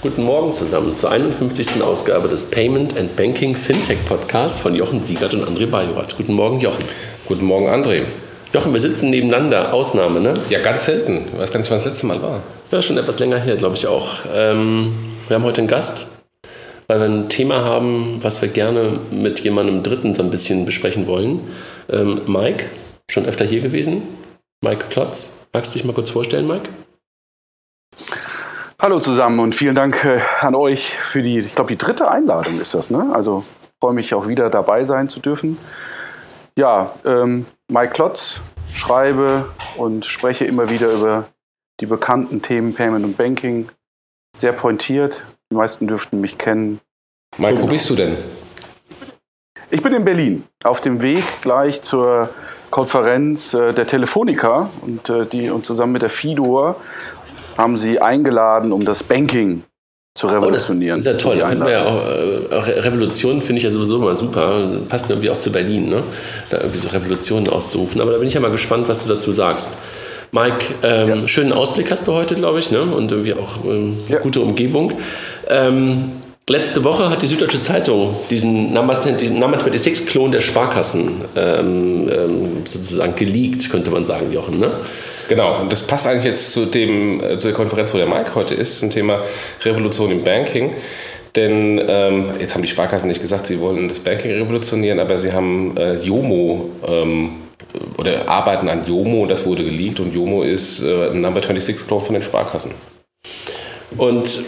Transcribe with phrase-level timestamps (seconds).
[0.00, 1.82] Guten Morgen zusammen zur 51.
[1.82, 6.16] Ausgabe des Payment and Banking Fintech Podcasts von Jochen Siegert und André Bajorat.
[6.16, 6.84] Guten Morgen, Jochen.
[7.26, 8.04] Guten Morgen, André.
[8.54, 9.74] Jochen, wir sitzen nebeneinander.
[9.74, 10.34] Ausnahme, ne?
[10.50, 11.24] Ja, ganz selten.
[11.32, 12.44] Ich weiß gar nicht, wann das letzte Mal war.
[12.70, 14.20] Ja, schon etwas länger her, glaube ich auch.
[14.32, 14.94] Ähm,
[15.26, 16.06] wir haben heute einen Gast,
[16.86, 21.08] weil wir ein Thema haben, was wir gerne mit jemandem Dritten so ein bisschen besprechen
[21.08, 21.40] wollen.
[21.90, 22.66] Ähm, Mike,
[23.10, 24.02] schon öfter hier gewesen.
[24.64, 25.48] Mike Klotz.
[25.52, 26.68] Magst du dich mal kurz vorstellen, Mike?
[28.80, 32.60] Hallo zusammen und vielen Dank äh, an euch für die, ich glaube, die dritte Einladung
[32.60, 33.10] ist das, ne?
[33.12, 33.42] Also
[33.80, 35.58] freue mich auch wieder dabei sein zu dürfen.
[36.56, 38.40] Ja, ähm, Mike Klotz,
[38.72, 41.24] schreibe und spreche immer wieder über
[41.80, 43.68] die bekannten Themen Payment und Banking.
[44.36, 45.24] Sehr pointiert.
[45.50, 46.80] Die meisten dürften mich kennen.
[47.36, 47.66] Mike, genau.
[47.66, 48.16] wo bist du denn?
[49.70, 52.30] Ich bin in Berlin, auf dem Weg gleich zur
[52.70, 56.76] Konferenz äh, der Telefonica und äh, die und zusammen mit der FIDOR
[57.58, 59.64] haben sie eingeladen, um das Banking
[60.14, 61.00] zu revolutionieren.
[61.00, 61.38] Oh, das ist ja toll.
[61.38, 64.68] Da wir ja auch, äh, Revolution finde ich ja sowieso immer super.
[64.88, 66.02] Passt irgendwie auch zu Berlin, ne?
[66.50, 68.00] da irgendwie so Revolutionen auszurufen.
[68.00, 69.76] Aber da bin ich ja mal gespannt, was du dazu sagst.
[70.30, 71.28] Mike, ähm, ja.
[71.28, 72.82] schönen Ausblick hast du heute, glaube ich, ne?
[72.82, 74.18] und irgendwie auch ähm, ja.
[74.18, 74.92] gute Umgebung.
[75.48, 76.12] Ähm,
[76.48, 83.70] letzte Woche hat die Süddeutsche Zeitung diesen Number, 26-Klon der Sparkassen ähm, ähm, sozusagen geleakt,
[83.70, 84.58] könnte man sagen, Jochen.
[84.58, 84.70] Ne?
[85.28, 88.34] Genau, und das passt eigentlich jetzt zu, dem, äh, zu der Konferenz, wo der Mike
[88.34, 89.22] heute ist, zum Thema
[89.62, 90.74] Revolution im Banking.
[91.36, 95.32] Denn ähm, jetzt haben die Sparkassen nicht gesagt, sie wollen das Banking revolutionieren, aber sie
[95.32, 97.32] haben äh, Jomo ähm,
[97.98, 102.14] oder arbeiten an Jomo, das wurde geleakt und Jomo ist äh, Number 26 Clone von
[102.14, 102.72] den Sparkassen.
[103.96, 104.40] Und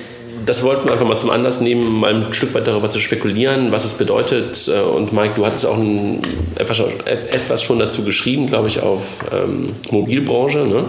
[0.46, 3.72] das wollten wir einfach mal zum Anlass nehmen, mal ein Stück weit darüber zu spekulieren,
[3.72, 4.68] was es bedeutet.
[4.68, 6.22] Äh, und Mike, du hattest auch ein,
[6.56, 10.58] etwas schon dazu geschrieben, glaube ich, auf ähm, Mobilbranche.
[10.58, 10.84] Ne?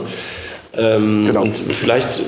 [0.78, 1.42] Ähm, genau.
[1.42, 2.22] Und vielleicht,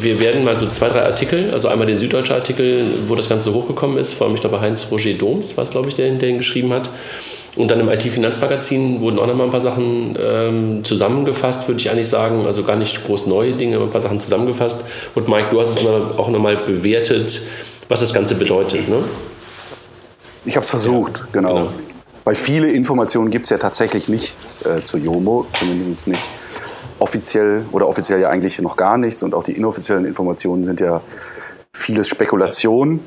[0.00, 3.52] wir werden mal so zwei, drei Artikel, also einmal den Süddeutsche Artikel, wo das Ganze
[3.54, 6.38] hochgekommen ist, vor allem ich glaube Heinz Roger Doms, was glaube ich, der, der ihn
[6.38, 6.90] geschrieben hat.
[7.58, 11.90] Und dann im IT-Finanzmagazin wurden auch noch mal ein paar Sachen ähm, zusammengefasst, würde ich
[11.90, 12.46] eigentlich sagen.
[12.46, 14.84] Also gar nicht groß neue Dinge, aber ein paar Sachen zusammengefasst.
[15.16, 17.42] Und Mike, du hast es auch noch mal bewertet,
[17.88, 18.88] was das Ganze bedeutet.
[18.88, 19.02] Ne?
[20.44, 21.54] Ich habe es versucht, ja, genau.
[21.54, 21.68] genau.
[22.24, 26.22] Weil viele Informationen gibt es ja tatsächlich nicht äh, zu Jomo, zumindest nicht
[27.00, 29.24] offiziell oder offiziell ja eigentlich noch gar nichts.
[29.24, 31.00] Und auch die inoffiziellen Informationen sind ja
[31.72, 33.00] vieles Spekulation.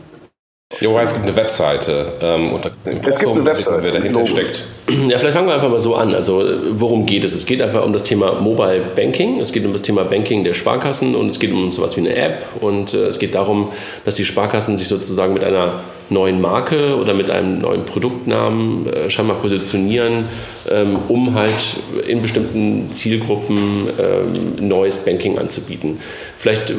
[0.79, 4.65] Jo, es gibt eine Webseite ähm, und es gibt eine Webseite, wer dahinter steckt.
[5.09, 6.13] Ja, vielleicht fangen wir einfach mal so an.
[6.13, 7.33] Also, worum geht es?
[7.33, 10.53] Es geht einfach um das Thema Mobile Banking, es geht um das Thema Banking der
[10.53, 13.71] Sparkassen und es geht um sowas wie eine App und äh, es geht darum,
[14.05, 19.09] dass die Sparkassen sich sozusagen mit einer neuen Marke oder mit einem neuen Produktnamen äh,
[19.09, 20.25] scheinbar positionieren,
[20.69, 25.99] ähm, um halt in bestimmten Zielgruppen ähm, neues Banking anzubieten.
[26.37, 26.75] Vielleicht äh,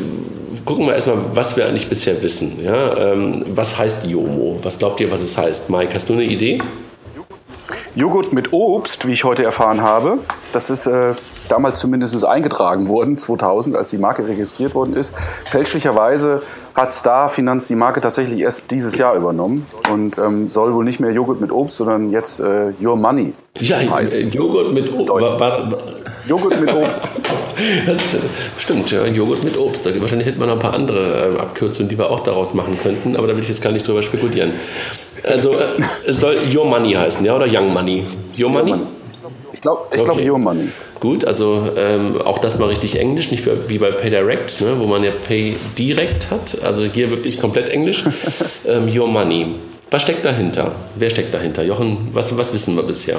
[0.64, 2.58] gucken wir erstmal, was wir eigentlich bisher wissen.
[2.62, 3.12] Ja?
[3.12, 4.58] Ähm, was heißt Yomo?
[4.62, 5.70] Was glaubt ihr, was es heißt?
[5.70, 6.58] Mike, hast du eine Idee?
[7.94, 10.18] Joghurt mit Obst, wie ich heute erfahren habe.
[10.52, 11.12] Das ist äh,
[11.48, 15.14] damals zumindest eingetragen worden, 2000, als die Marke registriert worden ist.
[15.44, 16.42] Fälschlicherweise
[16.74, 21.00] hat Star Finanz die Marke tatsächlich erst dieses Jahr übernommen und ähm, soll wohl nicht
[21.00, 24.30] mehr Joghurt mit Obst, sondern jetzt äh, Your Money ja, heißen.
[24.30, 25.42] Äh, Joghurt mit Obst.
[26.26, 27.12] Joghurt mit Obst.
[27.86, 28.00] das
[28.56, 29.84] stimmt, ja, Joghurt mit Obst.
[29.84, 33.16] Wahrscheinlich hätte man noch ein paar andere äh, Abkürzungen, die wir auch daraus machen könnten,
[33.16, 34.52] aber da will ich jetzt gar nicht drüber spekulieren.
[35.24, 35.66] Also äh,
[36.06, 38.04] es soll Your Money heißen, ja, oder Young Money?
[38.38, 38.74] Your Money?
[39.52, 40.28] Ich glaube, ich okay.
[40.28, 40.68] Your Money.
[40.98, 45.02] Gut, also ähm, auch das mal richtig Englisch, nicht wie bei PayDirect, ne, wo man
[45.04, 46.62] ja Pay Direct hat.
[46.62, 48.04] Also hier wirklich komplett Englisch.
[48.66, 49.54] ähm, Your Money.
[49.90, 50.72] Was steckt dahinter?
[50.96, 51.62] Wer steckt dahinter?
[51.64, 53.16] Jochen, was, was wissen wir bisher?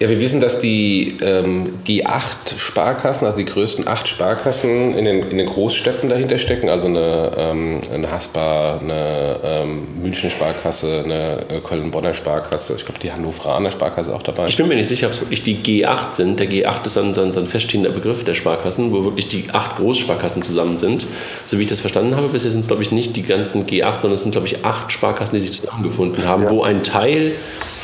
[0.00, 5.38] Ja, wir wissen, dass die ähm, G8-Sparkassen, also die größten acht Sparkassen in den, in
[5.38, 6.68] den Großstädten dahinter stecken.
[6.68, 12.74] Also eine, ähm, eine Haspa, eine ähm, München Sparkasse, eine äh, Köln-Bonner Sparkasse.
[12.76, 14.48] Ich glaube, die Hannoveraner Sparkasse auch dabei.
[14.48, 16.40] Ich bin mir nicht sicher, ob es wirklich die G8 sind.
[16.40, 20.42] Der G8 ist ein, so ein feststehender Begriff der Sparkassen, wo wirklich die acht Großsparkassen
[20.42, 21.06] zusammen sind.
[21.46, 24.00] So wie ich das verstanden habe, bisher sind es, glaube ich, nicht die ganzen G8,
[24.00, 26.50] sondern es sind, glaube ich, acht Sparkassen, die sich zusammengefunden haben, ja.
[26.50, 27.34] wo ein Teil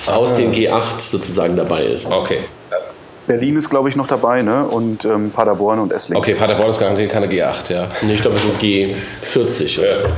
[0.07, 2.11] aus den G8 sozusagen dabei ist.
[2.11, 2.39] Okay.
[3.27, 4.65] Berlin ist, glaube ich, noch dabei, ne?
[4.67, 6.21] Und ähm, Paderborn und Esslingen.
[6.21, 7.89] Okay, Paderborn ist garantiert keine G8, ja.
[8.03, 10.07] Nee, ich glaube, so G40 oder so.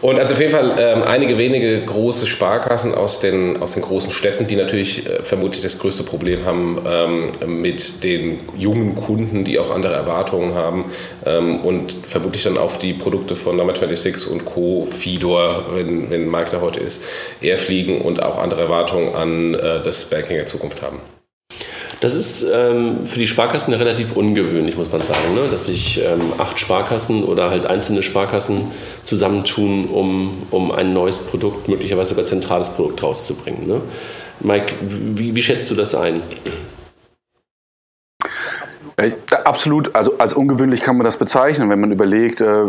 [0.00, 4.10] Und also auf jeden Fall ähm, einige wenige große Sparkassen aus den, aus den großen
[4.10, 9.58] Städten, die natürlich äh, vermutlich das größte Problem haben ähm, mit den jungen Kunden, die
[9.58, 10.86] auch andere Erwartungen haben
[11.24, 16.28] ähm, und vermutlich dann auf die Produkte von Number 26 und Co., Fidor, wenn, wenn
[16.28, 17.02] Markt da heute ist,
[17.40, 21.00] eher fliegen und auch andere Erwartungen an äh, das Banking der Zukunft haben.
[22.00, 25.48] Das ist ähm, für die Sparkassen relativ ungewöhnlich, muss man sagen, ne?
[25.50, 28.70] dass sich ähm, acht Sparkassen oder halt einzelne Sparkassen
[29.02, 33.66] zusammentun, um, um ein neues Produkt, möglicherweise sogar zentrales Produkt rauszubringen.
[33.66, 33.80] Ne?
[34.40, 36.20] Mike, wie, wie schätzt du das ein?
[39.44, 42.64] Absolut, also als ungewöhnlich kann man das bezeichnen, wenn man überlegt, äh,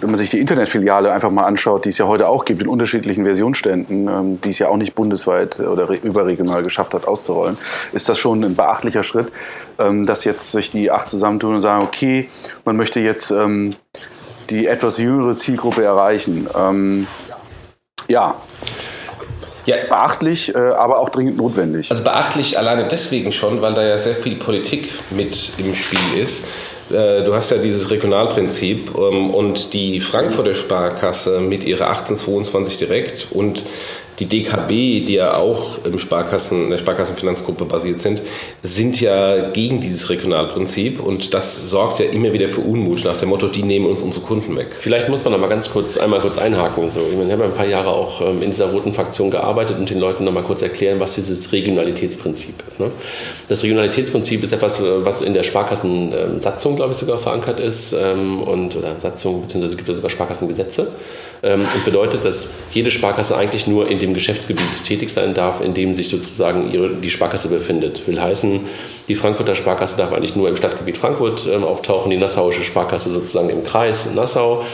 [0.00, 2.68] wenn man sich die Internetfiliale einfach mal anschaut, die es ja heute auch gibt in
[2.68, 7.56] unterschiedlichen Versionsständen, ähm, die es ja auch nicht bundesweit oder überregional geschafft hat auszurollen,
[7.94, 9.32] ist das schon ein beachtlicher Schritt,
[9.78, 12.28] ähm, dass jetzt sich die acht zusammentun und sagen, okay,
[12.66, 13.74] man möchte jetzt ähm,
[14.50, 16.46] die etwas jüngere Zielgruppe erreichen.
[18.06, 18.36] ja,
[19.66, 19.76] ja.
[19.88, 21.90] Beachtlich, äh, aber auch dringend notwendig.
[21.90, 26.46] Also beachtlich alleine deswegen schon, weil da ja sehr viel Politik mit im Spiel ist.
[26.90, 33.28] Äh, du hast ja dieses Regionalprinzip ähm, und die Frankfurter Sparkasse mit ihrer 1822 direkt
[33.32, 33.64] und
[34.18, 38.22] die DKB, die ja auch im Sparkassen, in der Sparkassenfinanzgruppe basiert sind,
[38.62, 43.28] sind ja gegen dieses Regionalprinzip und das sorgt ja immer wieder für Unmut nach dem
[43.28, 44.68] Motto, die nehmen uns unsere Kunden weg.
[44.78, 46.90] Vielleicht muss man da mal ganz kurz einmal kurz einhaken.
[46.90, 49.78] So, ich, meine, ich habe ein paar Jahre auch ähm, in dieser roten Fraktion gearbeitet
[49.78, 52.80] und den Leuten noch mal kurz erklären, was dieses Regionalitätsprinzip ist.
[52.80, 52.90] Ne?
[53.48, 58.76] Das Regionalitätsprinzip ist etwas, was in der Sparkassensatzung, glaube ich, sogar verankert ist ähm, und
[58.76, 60.88] oder Satzung beziehungsweise gibt es sogar Sparkassengesetze ähm,
[61.54, 65.94] und bedeutet, dass jede Sparkasse eigentlich nur in dem Geschäftsgebiet tätig sein darf, in dem
[65.94, 68.06] sich sozusagen ihre, die Sparkasse befindet.
[68.06, 68.60] Will heißen,
[69.08, 73.50] die Frankfurter Sparkasse darf eigentlich nur im Stadtgebiet Frankfurt ähm, auftauchen, die Nassauische Sparkasse sozusagen
[73.50, 74.64] im Kreis Nassau,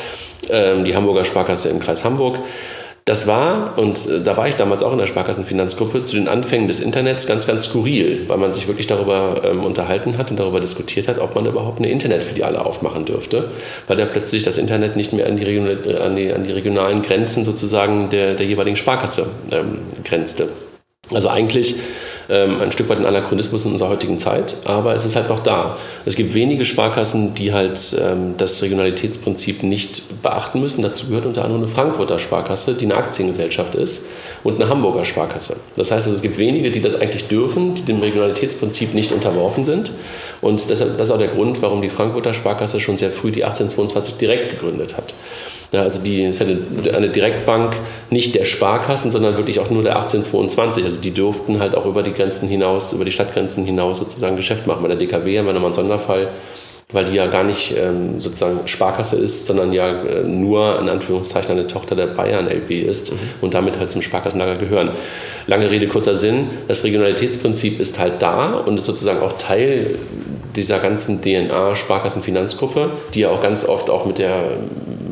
[0.48, 2.38] ähm, die Hamburger Sparkasse im Kreis Hamburg.
[3.04, 6.68] Das war, und äh, da war ich damals auch in der Sparkassenfinanzgruppe, zu den Anfängen
[6.68, 10.60] des Internets ganz, ganz skurril, weil man sich wirklich darüber ähm, unterhalten hat und darüber
[10.60, 13.50] diskutiert hat, ob man überhaupt eine Internetfiliale aufmachen dürfte,
[13.88, 17.44] weil da plötzlich das Internet nicht mehr an die, an die, an die regionalen Grenzen
[17.44, 20.48] sozusagen der, der jeweiligen Sparkasse ähm, grenzte.
[21.10, 21.76] Also eigentlich
[22.28, 25.40] ähm, ein Stück weit ein Anachronismus in unserer heutigen Zeit, aber es ist halt noch
[25.40, 25.76] da.
[26.04, 30.82] Es gibt wenige Sparkassen, die halt ähm, das Regionalitätsprinzip nicht beachten müssen.
[30.82, 34.06] Dazu gehört unter anderem eine Frankfurter Sparkasse, die eine Aktiengesellschaft ist,
[34.44, 35.56] und eine Hamburger Sparkasse.
[35.76, 39.64] Das heißt, also, es gibt wenige, die das eigentlich dürfen, die dem Regionalitätsprinzip nicht unterworfen
[39.64, 39.92] sind.
[40.40, 43.44] Und deshalb, das ist auch der Grund, warum die Frankfurter Sparkasse schon sehr früh die
[43.44, 45.14] 1822 direkt gegründet hat.
[45.72, 46.58] Ja, also die ist eine,
[46.92, 47.74] eine Direktbank
[48.10, 50.84] nicht der Sparkassen, sondern wirklich auch nur der 1822.
[50.84, 54.66] Also die durften halt auch über die Grenzen hinaus, über die Stadtgrenzen hinaus sozusagen Geschäft
[54.66, 54.82] machen.
[54.82, 56.28] Bei der DKW haben wir nochmal einen Sonderfall,
[56.92, 61.52] weil die ja gar nicht ähm, sozusagen Sparkasse ist, sondern ja äh, nur in Anführungszeichen
[61.52, 63.18] eine Tochter der Bayern LB ist mhm.
[63.40, 64.90] und damit halt zum Sparkassenlager gehören.
[65.46, 69.94] Lange Rede, kurzer Sinn, das Regionalitätsprinzip ist halt da und ist sozusagen auch Teil
[70.56, 74.58] dieser ganzen DNA Sparkassenfinanzgruppe, die ja auch ganz oft auch mit der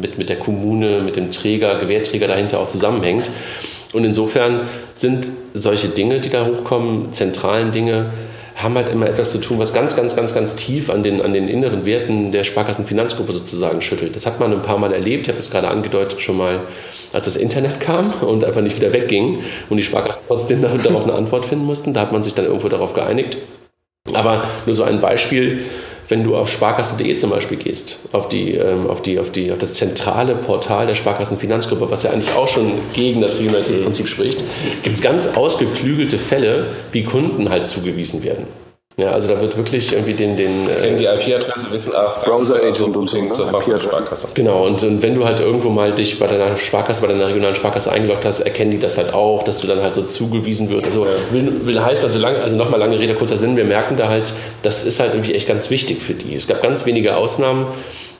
[0.01, 3.31] mit, mit der Kommune, mit dem Träger, Gewährträger dahinter auch zusammenhängt.
[3.93, 4.63] Und insofern
[4.95, 8.11] sind solche Dinge, die da hochkommen, zentralen Dinge,
[8.63, 11.33] haben halt immer etwas zu tun, was ganz, ganz, ganz, ganz tief an den, an
[11.33, 14.15] den inneren Werten der Sparkassenfinanzgruppe sozusagen schüttelt.
[14.17, 15.23] Das hat man ein paar Mal erlebt.
[15.23, 16.61] Ich habe es gerade angedeutet schon mal,
[17.13, 19.39] als das Internet kam und einfach nicht wieder wegging
[19.71, 21.95] und die Sparkassen trotzdem darauf eine Antwort finden mussten.
[21.95, 23.39] Da hat man sich dann irgendwo darauf geeinigt.
[24.13, 25.61] Aber nur so ein Beispiel
[26.11, 29.59] wenn du auf sparkasse.de zum Beispiel gehst, auf, die, ähm, auf, die, auf, die, auf
[29.59, 34.43] das zentrale Portal der Sparkassenfinanzgruppe, was ja eigentlich auch schon gegen das Regionalitätsprinzip spricht,
[34.83, 38.47] gibt es ganz ausgeklügelte Fälle, wie Kunden halt zugewiesen werden.
[39.01, 40.37] Ja, also da wird wirklich irgendwie den...
[40.37, 43.31] den äh, Kennen die IP-Adresse, wissen auch Browser Agent und so, ne?
[43.31, 44.29] zur Sparkasse.
[44.35, 47.57] Genau, und, und, wenn du halt irgendwo mal dich bei deiner Sparkasse, bei deiner regionalen
[47.57, 50.85] Sparkasse eingeloggt hast, erkennen die das halt auch, dass du dann halt so zugewiesen wirst.
[50.85, 51.11] Also ja.
[51.31, 54.33] will, will heißen, also, lang, also nochmal lange Rede, kurzer Sinn, wir merken da halt,
[54.63, 56.35] das ist halt irgendwie echt ganz wichtig für die.
[56.35, 57.67] Es gab ganz wenige Ausnahmen,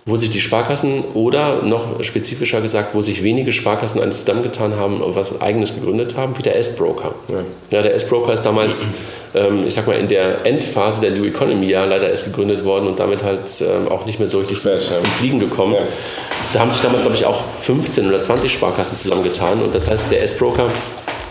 [0.07, 5.03] wo sich die Sparkassen oder noch spezifischer gesagt, wo sich wenige Sparkassen eigentlich zusammengetan haben
[5.03, 7.15] und was eigenes gegründet haben, wie der S-Broker.
[7.29, 7.43] Ja.
[7.71, 7.83] ja.
[7.83, 8.89] der S-Broker ist damals,
[9.67, 12.99] ich sag mal, in der Endphase der New Economy ja leider erst gegründet worden und
[12.99, 15.75] damit halt ähm, auch nicht mehr so richtig zum, zum Fliegen gekommen.
[15.75, 15.81] Ja.
[16.53, 20.11] Da haben sich damals, glaube ich, auch 15 oder 20 Sparkassen zusammengetan und das heißt,
[20.11, 20.67] der S-Broker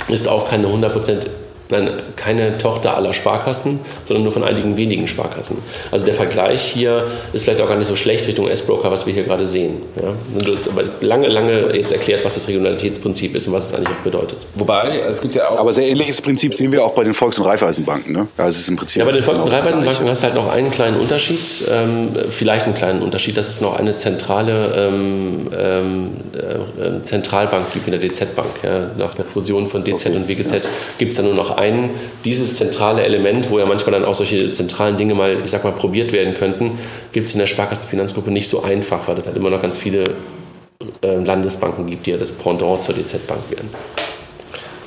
[0.08, 1.25] ist auch keine 100%
[1.72, 5.60] Nein, keine Tochter aller Sparkassen, sondern nur von einigen wenigen Sparkassen.
[5.92, 9.14] Also der Vergleich hier ist vielleicht auch gar nicht so schlecht Richtung S-Broker, was wir
[9.14, 9.84] hier gerade sehen.
[9.96, 10.14] Ja?
[10.44, 13.96] Du hast aber lange, lange jetzt erklärt, was das Regionalitätsprinzip ist und was es eigentlich
[13.96, 14.40] auch bedeutet.
[14.56, 15.60] Wobei, es gibt ja auch...
[15.60, 18.14] Aber sehr ähnliches Prinzip sehen wir auch bei den Volks- und Raiffeisenbanken.
[18.14, 18.28] Ne?
[18.36, 20.52] Also es ist im Prinzip ja, bei den Volks- und Raiffeisenbanken hast du halt noch
[20.52, 21.40] einen kleinen Unterschied,
[21.72, 27.88] ähm, vielleicht einen kleinen Unterschied, dass es noch eine zentrale ähm, ähm, äh, Zentralbank gibt
[27.88, 28.64] in der DZ-Bank.
[28.64, 28.90] Ja?
[28.98, 30.16] Nach der Fusion von DZ okay.
[30.16, 30.70] und WGZ ja.
[30.98, 31.92] gibt es da nur noch einen,
[32.25, 35.74] dieses zentrale Element, wo ja manchmal dann auch solche zentralen Dinge mal, ich sag mal,
[35.74, 36.80] probiert werden könnten,
[37.12, 40.16] gibt es in der Sparkassenfinanzgruppe nicht so einfach, weil es halt immer noch ganz viele
[41.01, 43.70] äh, Landesbanken gibt, die ja das Pendant zur DZ-Bank werden.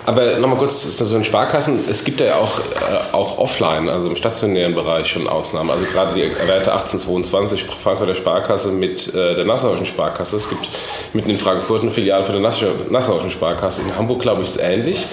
[0.05, 1.79] Aber nochmal kurz zu den Sparkassen.
[1.89, 5.71] Es gibt ja auch, äh, auch offline, also im stationären Bereich schon Ausnahmen.
[5.71, 10.37] Also gerade die erwähnte 1822 Frankfurter Sparkasse mit äh, der Nassauischen Sparkasse.
[10.37, 10.69] Es gibt
[11.13, 13.83] mitten in Frankfurt eine Filiale für die Nassauischen Sparkasse.
[13.83, 15.07] In Hamburg, glaube ich, ist ähnlich.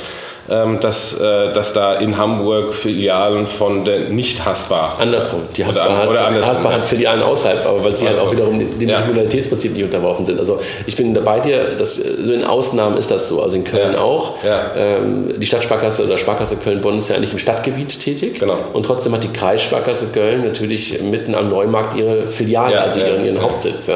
[0.52, 4.96] Ähm, dass, äh, dass da in Hamburg Filialen von der nicht Haspa.
[5.00, 5.42] Andersrum.
[5.56, 8.28] Die Haspa, oder, hat, oder andersrum, Haspa hat Filialen außerhalb, aber weil sie also, halt
[8.28, 9.06] auch wiederum dem ja.
[9.06, 10.40] Modalitätsprinzip nicht unterworfen sind.
[10.40, 13.44] Also ich bin da bei dir, dass, so in Ausnahmen ist das so.
[13.44, 14.00] Also in Köln ja.
[14.00, 14.36] auch.
[14.76, 18.40] Ähm, die Stadtsparkasse oder Sparkasse Köln-Bonn ist ja eigentlich im Stadtgebiet tätig.
[18.40, 18.58] Genau.
[18.74, 23.42] Und trotzdem hat die Kreissparkasse Köln natürlich mitten am Neumarkt ihre Filiale, also ihren, ihren
[23.42, 23.90] Hauptsitz.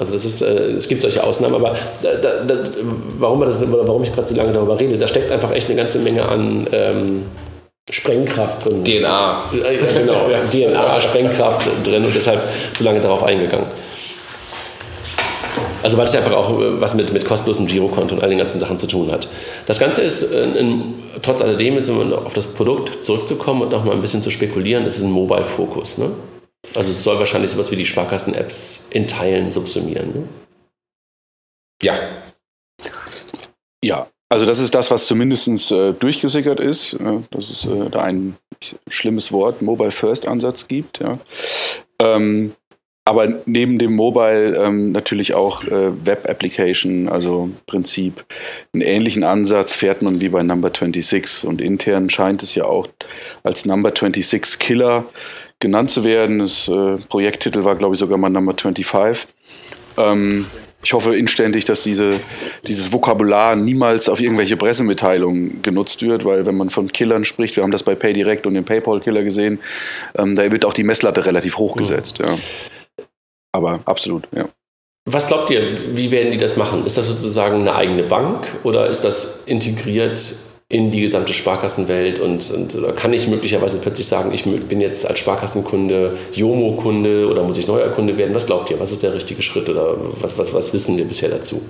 [0.00, 0.06] Ja.
[0.06, 2.54] Also das ist, äh, es gibt solche Ausnahmen, aber da, da,
[3.18, 5.98] warum, das, warum ich gerade so lange darüber rede, da steckt einfach echt eine ganze
[5.98, 7.22] Menge an ähm,
[7.90, 8.84] Sprengkraft drin.
[8.84, 9.44] DNA.
[9.52, 12.40] Äh, ja, genau, DNA, Sprengkraft drin und deshalb
[12.74, 13.66] so lange darauf eingegangen.
[15.82, 18.58] Also weil es einfach auch äh, was mit, mit kostenlosem Girokonto und all den ganzen
[18.58, 19.28] Sachen zu tun hat.
[19.66, 20.82] Das Ganze ist, in, in,
[21.22, 24.86] trotz alledem, jetzt um auf das Produkt zurückzukommen und noch mal ein bisschen zu spekulieren,
[24.86, 25.98] ist ein Mobile-Fokus.
[25.98, 26.10] Ne?
[26.74, 30.12] Also es soll wahrscheinlich sowas wie die Sparkassen-Apps in Teilen subsumieren.
[30.12, 30.28] Ne?
[31.82, 31.98] Ja.
[33.82, 38.02] Ja, also das ist das, was zumindest äh, durchgesickert ist, äh, dass es äh, da
[38.02, 38.36] ein
[38.88, 41.00] schlimmes Wort, Mobile First Ansatz gibt.
[41.00, 41.18] Ja.
[41.98, 42.54] Ähm,
[43.04, 48.24] aber neben dem Mobile ähm, natürlich auch äh, Web Application, also Prinzip.
[48.72, 52.86] Einen ähnlichen Ansatz fährt man wie bei Number 26 und intern scheint es ja auch
[53.42, 55.06] als Number 26 Killer
[55.60, 56.40] genannt zu werden.
[56.40, 59.28] Das äh, Projekttitel war, glaube ich, sogar mal Number 25.
[59.96, 60.46] Ähm,
[60.82, 62.18] ich hoffe inständig, dass diese,
[62.66, 67.62] dieses Vokabular niemals auf irgendwelche Pressemitteilungen genutzt wird, weil wenn man von Killern spricht, wir
[67.62, 69.60] haben das bei PayDirect und dem PayPal-Killer gesehen,
[70.16, 72.20] ähm, da wird auch die Messlatte relativ hoch gesetzt.
[72.20, 72.26] Mhm.
[72.26, 72.38] Ja.
[73.52, 74.46] Aber absolut, ja.
[75.06, 76.86] Was glaubt ihr, wie werden die das machen?
[76.86, 80.20] Ist das sozusagen eine eigene Bank oder ist das integriert
[80.70, 85.18] in die gesamte Sparkassenwelt und, und kann ich möglicherweise plötzlich sagen, ich bin jetzt als
[85.18, 88.36] Sparkassenkunde Jomo-Kunde oder muss ich neuer Kunde werden?
[88.36, 88.78] Was glaubt ihr?
[88.78, 91.60] Was ist der richtige Schritt oder was, was, was wissen wir bisher dazu?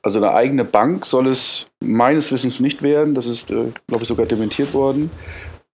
[0.00, 3.14] Also eine eigene Bank soll es meines Wissens nicht werden.
[3.14, 5.10] Das ist, äh, glaube ich, sogar dementiert worden.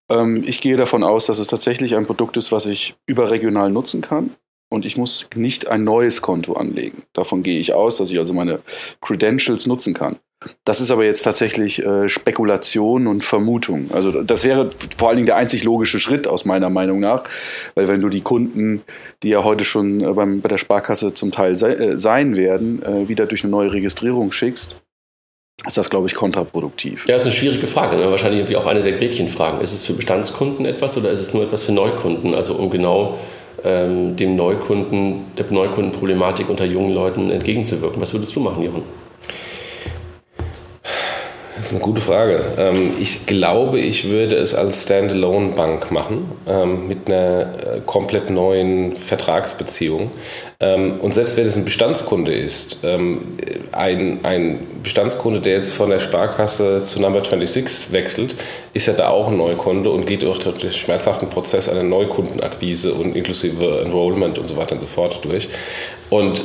[0.09, 4.01] Ähm, ich gehe davon aus, dass es tatsächlich ein Produkt ist, was ich überregional nutzen
[4.01, 4.31] kann.
[4.71, 7.03] Und ich muss nicht ein neues Konto anlegen.
[7.11, 8.59] Davon gehe ich aus, dass ich also meine
[9.01, 10.15] Credentials nutzen kann.
[10.63, 13.91] Das ist aber jetzt tatsächlich äh, Spekulation und Vermutung.
[13.91, 17.25] Also das wäre vor allen Dingen der einzig logische Schritt aus meiner Meinung nach,
[17.75, 18.81] weil wenn du die Kunden,
[19.23, 22.81] die ja heute schon äh, beim, bei der Sparkasse zum Teil se äh, sein werden,
[22.81, 24.81] äh, wieder durch eine neue Registrierung schickst,
[25.67, 27.07] ist das, glaube ich, kontraproduktiv.
[27.07, 27.97] Ja, das ist eine schwierige Frage.
[27.97, 28.09] Ne?
[28.09, 29.61] Wahrscheinlich auch eine der Gretchenfragen.
[29.61, 32.33] Ist es für Bestandskunden etwas oder ist es nur etwas für Neukunden?
[32.33, 33.19] Also um genau
[33.63, 38.01] ähm, dem Neukunden, der Neukundenproblematik unter jungen Leuten entgegenzuwirken.
[38.01, 39.00] Was würdest du machen, Jochen?
[41.61, 42.43] Das ist eine gute Frage.
[42.57, 48.95] Ähm, ich glaube, ich würde es als Standalone-Bank machen, ähm, mit einer äh, komplett neuen
[48.95, 50.09] Vertragsbeziehung.
[50.59, 56.81] Ähm, und selbst wenn es ein Bestandskunde ist, ein, Bestandskunde, der jetzt von der Sparkasse
[56.81, 58.35] zu Number 26 wechselt,
[58.73, 63.15] ist ja da auch ein Neukunde und geht durch den schmerzhaften Prozess einer Neukundenakquise und
[63.15, 65.47] inklusive Enrollment und so weiter und so fort durch.
[66.09, 66.43] Und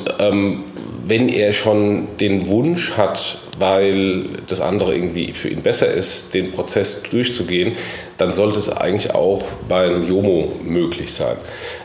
[1.07, 6.53] wenn er schon den Wunsch hat, weil das andere irgendwie für ihn besser ist, den
[6.53, 7.73] Prozess durchzugehen,
[8.19, 11.37] dann sollte es eigentlich auch beim Jomo möglich sein.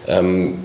[0.08, 0.60] Ähm,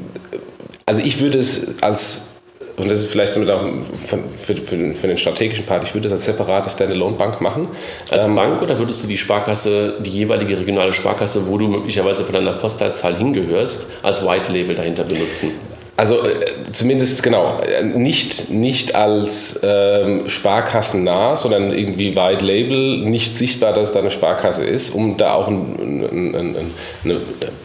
[0.86, 2.32] also ich würde es als
[2.76, 3.62] und das ist vielleicht somit auch
[4.06, 4.18] für,
[4.54, 7.68] für, für, den strategischen Part, ich würde das als separate Standalone-Bank machen.
[8.10, 12.22] Als ähm, Bank oder würdest du die Sparkasse, die jeweilige regionale Sparkasse, wo du möglicherweise
[12.24, 15.52] von deiner Postleitzahl hingehörst, als White Label dahinter benutzen?
[15.96, 16.34] Also äh,
[16.72, 23.94] zumindest genau, nicht, nicht als ähm, Sparkassennah, sondern irgendwie White Label, nicht sichtbar, dass es
[23.94, 26.56] da eine Sparkasse ist, um da auch ein, ein, ein,
[27.04, 27.16] eine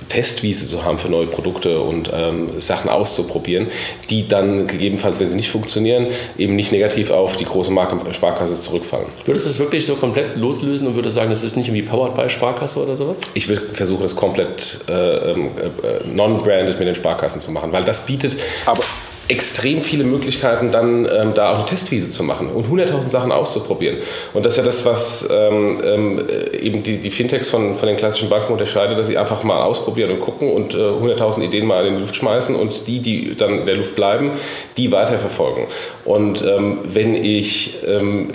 [0.07, 3.67] Testwiese zu haben für neue Produkte und ähm, Sachen auszuprobieren,
[4.09, 6.07] die dann gegebenenfalls, wenn sie nicht funktionieren,
[6.37, 9.07] eben nicht negativ auf die große Marke Sparkasse zurückfallen.
[9.25, 12.15] Würdest du es wirklich so komplett loslösen und würdest sagen, das ist nicht irgendwie powered
[12.15, 13.19] by Sparkasse oder sowas?
[13.33, 17.83] Ich würde versuchen, das komplett äh, ähm, äh, non-branded mit den Sparkassen zu machen, weil
[17.83, 18.83] das bietet bietet aber
[19.27, 23.97] extrem viele Möglichkeiten, dann ähm, da auch eine Testwiese zu machen und 100.000 Sachen auszuprobieren.
[24.33, 26.21] Und das ist ja das, was ähm, ähm,
[26.59, 30.11] eben die, die Fintechs von, von den klassischen Banken unterscheidet, dass sie einfach mal ausprobieren
[30.11, 33.59] und gucken und äh, 100.000 Ideen mal in die Luft schmeißen und die, die dann
[33.59, 34.31] in der Luft bleiben,
[34.75, 35.65] die weiterverfolgen.
[36.03, 38.31] Und ähm, wenn ich ähm,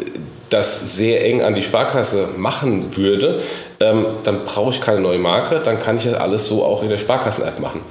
[0.49, 3.43] das sehr eng an die Sparkasse machen würde,
[3.81, 6.89] ähm, dann brauche ich keine neue Marke, dann kann ich das alles so auch in
[6.89, 7.83] der Sparkassen-App machen.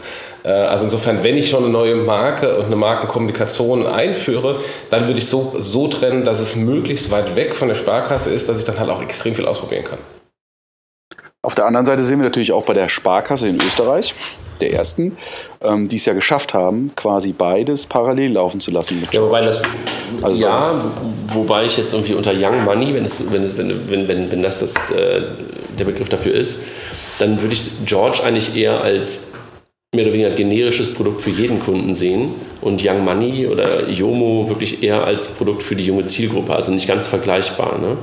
[0.45, 4.59] Äh, also insofern, wenn ich schon eine neue Marke und eine Markenkommunikation einführe,
[4.89, 8.47] dann würde ich so, so trennen, dass es möglichst weit weg von der Sparkasse ist,
[8.47, 9.99] dass ich dann halt auch extrem viel ausprobieren kann.
[11.41, 14.15] Auf der anderen Seite sehen wir natürlich auch bei der Sparkasse in Österreich,
[14.61, 15.17] der ersten,
[15.61, 19.07] ähm, die es ja geschafft haben, quasi beides parallel laufen zu lassen.
[19.11, 19.61] ja, wobei das,
[20.23, 20.91] also, ja,
[21.27, 24.41] wobei ich jetzt irgendwie unter Young Money, wenn, es, wenn, es, wenn, wenn, wenn, wenn
[24.41, 25.21] das, das äh,
[25.77, 26.63] der Begriff dafür ist,
[27.19, 29.34] dann würde ich George eigentlich eher als
[29.95, 34.83] mehr oder weniger generisches Produkt für jeden Kunden sehen und Young Money oder Yomo wirklich
[34.83, 37.79] eher als Produkt für die junge Zielgruppe, also nicht ganz vergleichbar.
[37.79, 37.97] Ne?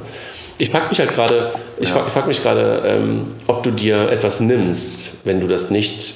[0.59, 1.95] Ich frage mich halt gerade, ich ja.
[1.95, 6.15] frage frag mich gerade, ähm, ob du dir etwas nimmst, wenn du das nicht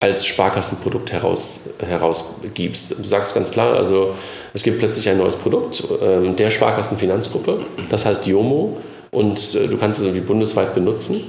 [0.00, 2.98] als Sparkassenprodukt heraus, herausgibst.
[2.98, 4.14] Du sagst ganz klar, also
[4.52, 8.76] es gibt plötzlich ein neues Produkt ähm, der Sparkassenfinanzgruppe, das heißt Yomo
[9.10, 11.24] und äh, du kannst es irgendwie bundesweit benutzen.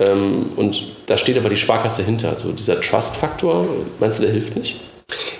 [0.00, 2.30] Ähm, und da steht aber die Sparkasse hinter.
[2.30, 3.66] Also dieser Trust-Faktor,
[4.00, 4.80] meinst du, der hilft nicht?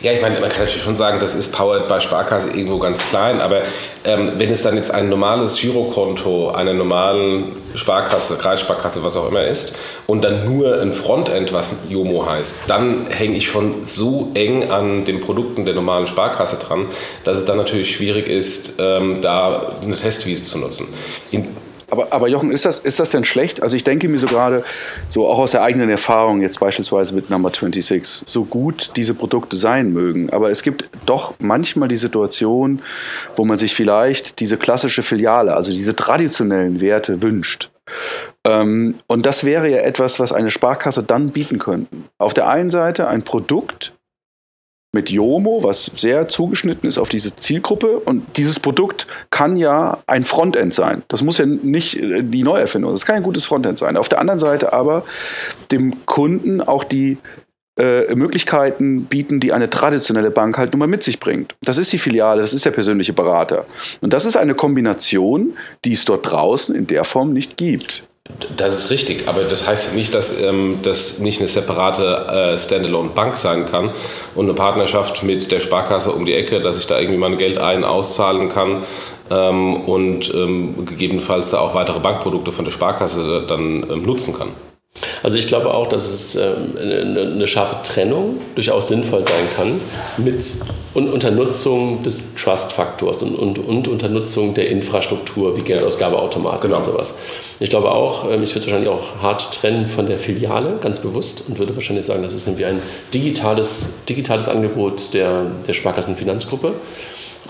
[0.03, 3.03] Ja, ich meine, man kann natürlich schon sagen, das ist powered bei Sparkasse irgendwo ganz
[3.11, 3.63] klein, aber
[4.05, 9.45] ähm, wenn es dann jetzt ein normales Girokonto einer normalen Sparkasse, Kreissparkasse, was auch immer
[9.45, 9.75] ist,
[10.07, 15.05] und dann nur ein Frontend, was Jomo heißt, dann hänge ich schon so eng an
[15.05, 16.87] den Produkten der normalen Sparkasse dran,
[17.25, 20.89] dass es dann natürlich schwierig ist, ähm, da eine Testwiese zu nutzen.
[21.31, 21.55] In
[21.91, 23.63] aber, aber Jochen, ist das, ist das denn schlecht?
[23.63, 24.65] Also ich denke mir so gerade,
[25.09, 29.57] so auch aus der eigenen Erfahrung, jetzt beispielsweise mit Number 26, so gut diese Produkte
[29.57, 30.31] sein mögen.
[30.31, 32.83] Aber es gibt doch manchmal die Situation,
[33.37, 37.71] wo man sich vielleicht diese klassische Filiale, also diese traditionellen Werte wünscht.
[38.45, 41.89] Ähm, und das wäre ja etwas, was eine Sparkasse dann bieten könnte.
[42.19, 43.93] Auf der einen Seite ein Produkt,
[44.93, 47.99] mit Yomo, was sehr zugeschnitten ist auf diese Zielgruppe.
[47.99, 51.03] Und dieses Produkt kann ja ein Frontend sein.
[51.09, 52.93] Das muss ja nicht äh, die Neuerfindung.
[52.93, 53.97] Das kann ein gutes Frontend sein.
[53.97, 55.05] Auf der anderen Seite aber
[55.71, 57.19] dem Kunden auch die
[57.79, 61.55] äh, Möglichkeiten bieten, die eine traditionelle Bank halt nun mal mit sich bringt.
[61.63, 63.67] Das ist die Filiale, das ist der persönliche Berater.
[64.01, 68.03] Und das ist eine Kombination, die es dort draußen in der Form nicht gibt.
[68.57, 72.05] Das ist richtig, aber das heißt nicht, dass ähm, das nicht eine separate
[72.55, 73.91] äh, Standalone-Bank sein kann
[74.35, 77.59] und eine Partnerschaft mit der Sparkasse um die Ecke, dass ich da irgendwie mein Geld
[77.59, 78.83] ein- auszahlen kann
[79.31, 84.49] ähm, und ähm, gegebenenfalls da auch weitere Bankprodukte von der Sparkasse dann ähm, nutzen kann.
[85.23, 89.81] Also ich glaube auch, dass es ähm, eine scharfe Trennung durchaus sinnvoll sein kann
[90.19, 90.45] mit
[90.93, 96.79] und unter Nutzung des Trust-Faktors und, und, und unter Nutzung der Infrastruktur wie Geldausgabeautomaten genau.
[96.79, 97.19] und sowas.
[97.61, 101.45] Ich glaube auch, ähm, ich würde wahrscheinlich auch hart trennen von der Filiale, ganz bewusst,
[101.47, 102.83] und würde wahrscheinlich sagen, das ist irgendwie ein
[103.15, 106.75] digitales, digitales Angebot der, der Sparkassenfinanzgruppe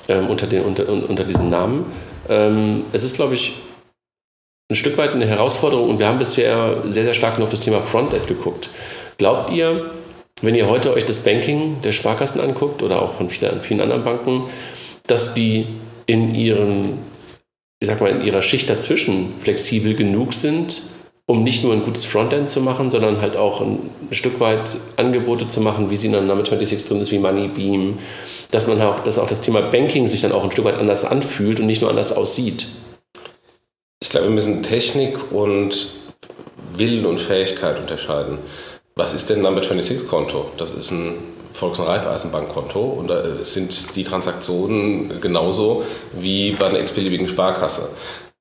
[0.09, 1.87] ähm, unter, den, unter, unter diesem Namen.
[2.29, 3.55] Ähm, es ist, glaube ich,
[4.71, 7.61] ein Stück weit eine Herausforderung und wir haben bisher sehr, sehr stark nur auf das
[7.61, 8.71] Thema Frontend geguckt.
[9.19, 9.91] Glaubt ihr,
[10.43, 14.05] wenn ihr heute euch das Banking der Sparkassen anguckt oder auch von vielen, vielen anderen
[14.05, 14.45] Banken,
[15.07, 15.67] dass die
[16.07, 16.99] in ihren,
[17.81, 20.83] ich sag mal, in ihrer Schicht dazwischen flexibel genug sind,
[21.27, 25.47] um nicht nur ein gutes Frontend zu machen, sondern halt auch ein, Stück weit Angebote
[25.47, 27.99] zu machen, wie sie in der Number 26 drin ist, wie Moneybeam,
[28.51, 31.05] dass man auch, dass auch das Thema Banking sich dann auch ein Stück weit anders
[31.05, 32.67] anfühlt und nicht nur anders aussieht.
[34.03, 35.89] Ich glaube, wir müssen Technik und
[36.75, 38.39] Willen und Fähigkeit unterscheiden.
[38.97, 40.47] Was ist denn ein Number 26 Konto?
[40.57, 41.19] Das ist ein
[41.53, 45.85] Volks- und Raiffeisenbankkonto und da sind die Transaktionen genauso
[46.15, 47.91] wie bei einer x-beliebigen Sparkasse.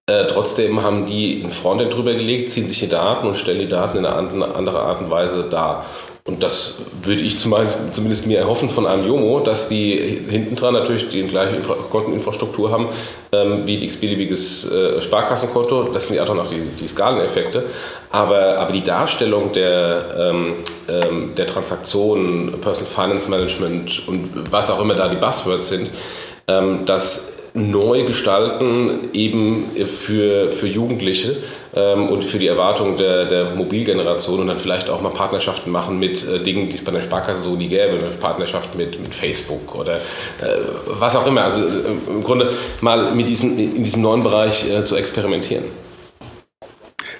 [0.09, 3.67] Äh, trotzdem haben die ein Frontend drüber gelegt, ziehen sich die Daten und stellen die
[3.67, 5.85] Daten in eine andere Art und Weise dar.
[6.29, 11.09] Und das würde ich zumindest mir erhoffen von einem Jomo, dass die hinten dran natürlich
[11.09, 12.89] die gleiche Infra Konteninfrastruktur haben
[13.31, 15.85] ähm, wie ein x-beliebiges äh, Sparkassenkonto.
[15.85, 17.63] Das sind ja auch noch die, die Skaleneffekte.
[18.11, 20.53] Aber, aber die Darstellung der, ähm,
[20.87, 25.89] ähm, der Transaktionen, Personal Finance Management und was auch immer da die Buzzwords sind,
[26.47, 31.37] ähm, das neu gestalten, eben für, für Jugendliche
[31.75, 35.99] ähm, und für die Erwartungen der, der Mobilgeneration und dann vielleicht auch mal Partnerschaften machen
[35.99, 39.13] mit äh, Dingen, die es bei der Sparkasse so nie gäbe, eine Partnerschaft mit, mit
[39.13, 39.99] Facebook oder äh,
[40.87, 41.43] was auch immer.
[41.43, 45.65] Also äh, im Grunde mal mit diesem, in diesem neuen Bereich äh, zu experimentieren.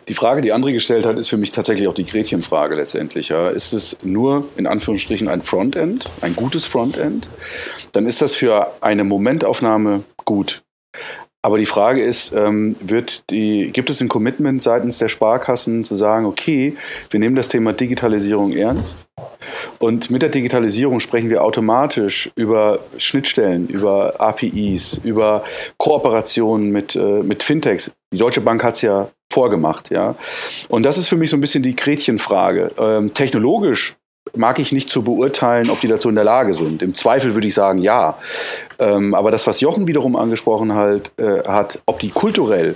[0.10, 3.30] Die Frage, die André gestellt hat, ist für mich tatsächlich auch die Gretchenfrage letztendlich.
[3.30, 3.50] Ja.
[3.50, 7.30] Ist es nur in Anführungsstrichen ein Frontend, ein gutes Frontend?
[7.92, 10.64] Dann ist das für eine Momentaufnahme gut.
[11.42, 15.96] Aber die Frage ist, ähm, wird die, gibt es ein Commitment seitens der Sparkassen zu
[15.96, 16.76] sagen, okay,
[17.10, 19.08] wir nehmen das Thema Digitalisierung ernst
[19.80, 25.44] und mit der Digitalisierung sprechen wir automatisch über Schnittstellen, über APIs, über
[25.78, 27.94] Kooperationen mit, äh, mit Fintechs.
[28.12, 30.16] Die Deutsche Bank hat es ja vorgemacht, ja.
[30.68, 32.72] Und das ist für mich so ein bisschen die Gretchenfrage.
[32.78, 33.96] Ähm, technologisch
[34.36, 36.82] mag ich nicht zu beurteilen, ob die dazu in der Lage sind.
[36.82, 38.18] Im Zweifel würde ich sagen, ja.
[38.78, 42.76] Ähm, aber das, was Jochen wiederum angesprochen halt, äh, hat, ob die kulturell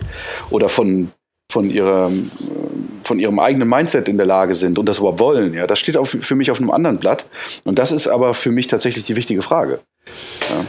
[0.49, 1.11] oder von,
[1.51, 2.31] von, ihrem,
[3.03, 5.97] von ihrem eigenen Mindset in der Lage sind und das überhaupt wollen, ja, das steht
[5.97, 7.25] auf, für mich auf einem anderen Blatt.
[7.63, 9.79] Und das ist aber für mich tatsächlich die wichtige Frage.
[10.49, 10.65] Ja.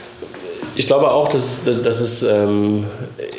[0.77, 2.85] Ich glaube auch, dass, dass es, ähm,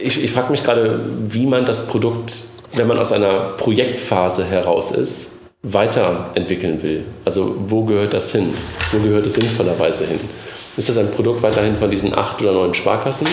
[0.01, 4.91] ich, ich frage mich gerade, wie man das Produkt, wenn man aus einer Projektphase heraus
[4.91, 5.34] ist,
[5.71, 7.03] weiterentwickeln will.
[7.23, 8.53] Also wo gehört das hin?
[8.91, 10.19] Wo gehört es sinnvollerweise hin?
[10.77, 13.27] Ist das ein Produkt weiterhin von diesen acht oder neun Sparkassen?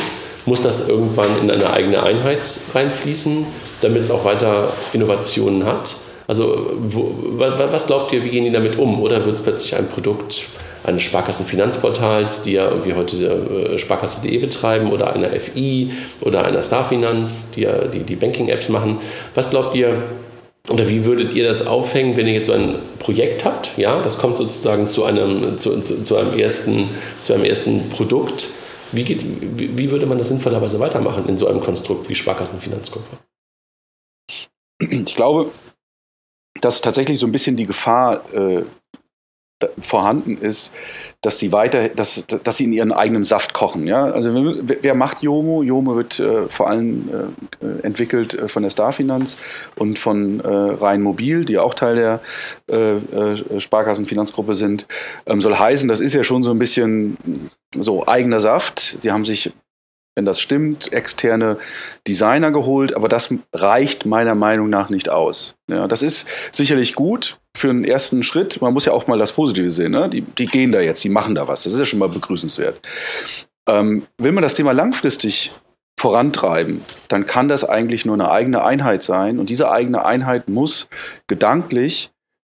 [0.46, 2.40] Muss das irgendwann in eine eigene Einheit
[2.74, 3.46] reinfließen,
[3.80, 5.94] damit es auch weiter Innovationen hat?
[6.26, 9.00] Also wo, was glaubt ihr, wie gehen die damit um?
[9.02, 10.44] Oder wird es plötzlich ein Produkt
[10.84, 15.92] eines Sparkassenfinanzportals, die ja irgendwie heute äh, Sparkasse.de betreiben oder einer FI
[16.22, 18.98] oder einer Starfinanz, die ja die, die Banking-Apps machen?
[19.34, 20.02] Was glaubt ihr,
[20.68, 23.76] oder wie würdet ihr das aufhängen, wenn ihr jetzt so ein Projekt habt?
[23.76, 26.88] Ja, das kommt sozusagen zu einem, zu, zu, zu einem, ersten,
[27.20, 28.48] zu einem ersten Produkt.
[28.92, 29.24] Wie, geht,
[29.58, 33.18] wie, wie, würde man das sinnvollerweise weitermachen in so einem Konstrukt wie Sparkassenfinanzgruppe?
[34.78, 35.50] Ich glaube,
[36.60, 38.62] dass tatsächlich so ein bisschen die Gefahr äh,
[39.80, 40.76] vorhanden ist,
[41.22, 43.86] dass sie weiter, dass, dass sie in ihren eigenen Saft kochen.
[43.86, 44.06] Ja?
[44.06, 45.62] Also wer macht Jomo?
[45.62, 47.08] Jomo wird äh, vor allem
[47.60, 49.38] äh, entwickelt äh, von der Starfinanz
[49.76, 52.20] und von äh, Rhein Mobil, die auch Teil der
[52.68, 54.88] äh, äh, Sparkassenfinanzgruppe sind.
[55.26, 57.16] Ähm, soll heißen, das ist ja schon so ein bisschen
[57.72, 58.96] so eigener Saft.
[59.00, 59.52] Sie haben sich
[60.14, 61.58] wenn das stimmt, externe
[62.06, 65.54] Designer geholt, aber das reicht meiner Meinung nach nicht aus.
[65.68, 68.60] Ja, das ist sicherlich gut für einen ersten Schritt.
[68.60, 69.92] Man muss ja auch mal das Positive sehen.
[69.92, 70.08] Ne?
[70.08, 71.62] Die, die gehen da jetzt, die machen da was.
[71.62, 72.80] Das ist ja schon mal begrüßenswert.
[73.66, 75.52] Ähm, will man das Thema langfristig
[75.98, 79.38] vorantreiben, dann kann das eigentlich nur eine eigene Einheit sein.
[79.38, 80.88] Und diese eigene Einheit muss
[81.28, 82.10] gedanklich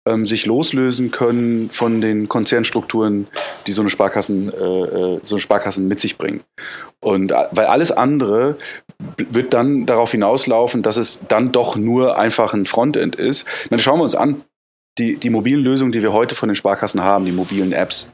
[0.06, 3.26] ähm, sich loslösen können von den Konzernstrukturen,
[3.66, 6.42] die so eine Sparkassen, äh, äh so eine Sparkassen mit sich bringen.
[7.00, 8.56] Und äh, weil alles andere
[9.16, 13.46] wird dann darauf hinauslaufen, dass es dann doch nur einfach ein Frontend ist.
[13.70, 14.44] Dann schauen wir uns an,
[14.98, 18.10] die, die mobilen Lösungen, die wir heute von den Sparkassen haben, die mobilen Apps,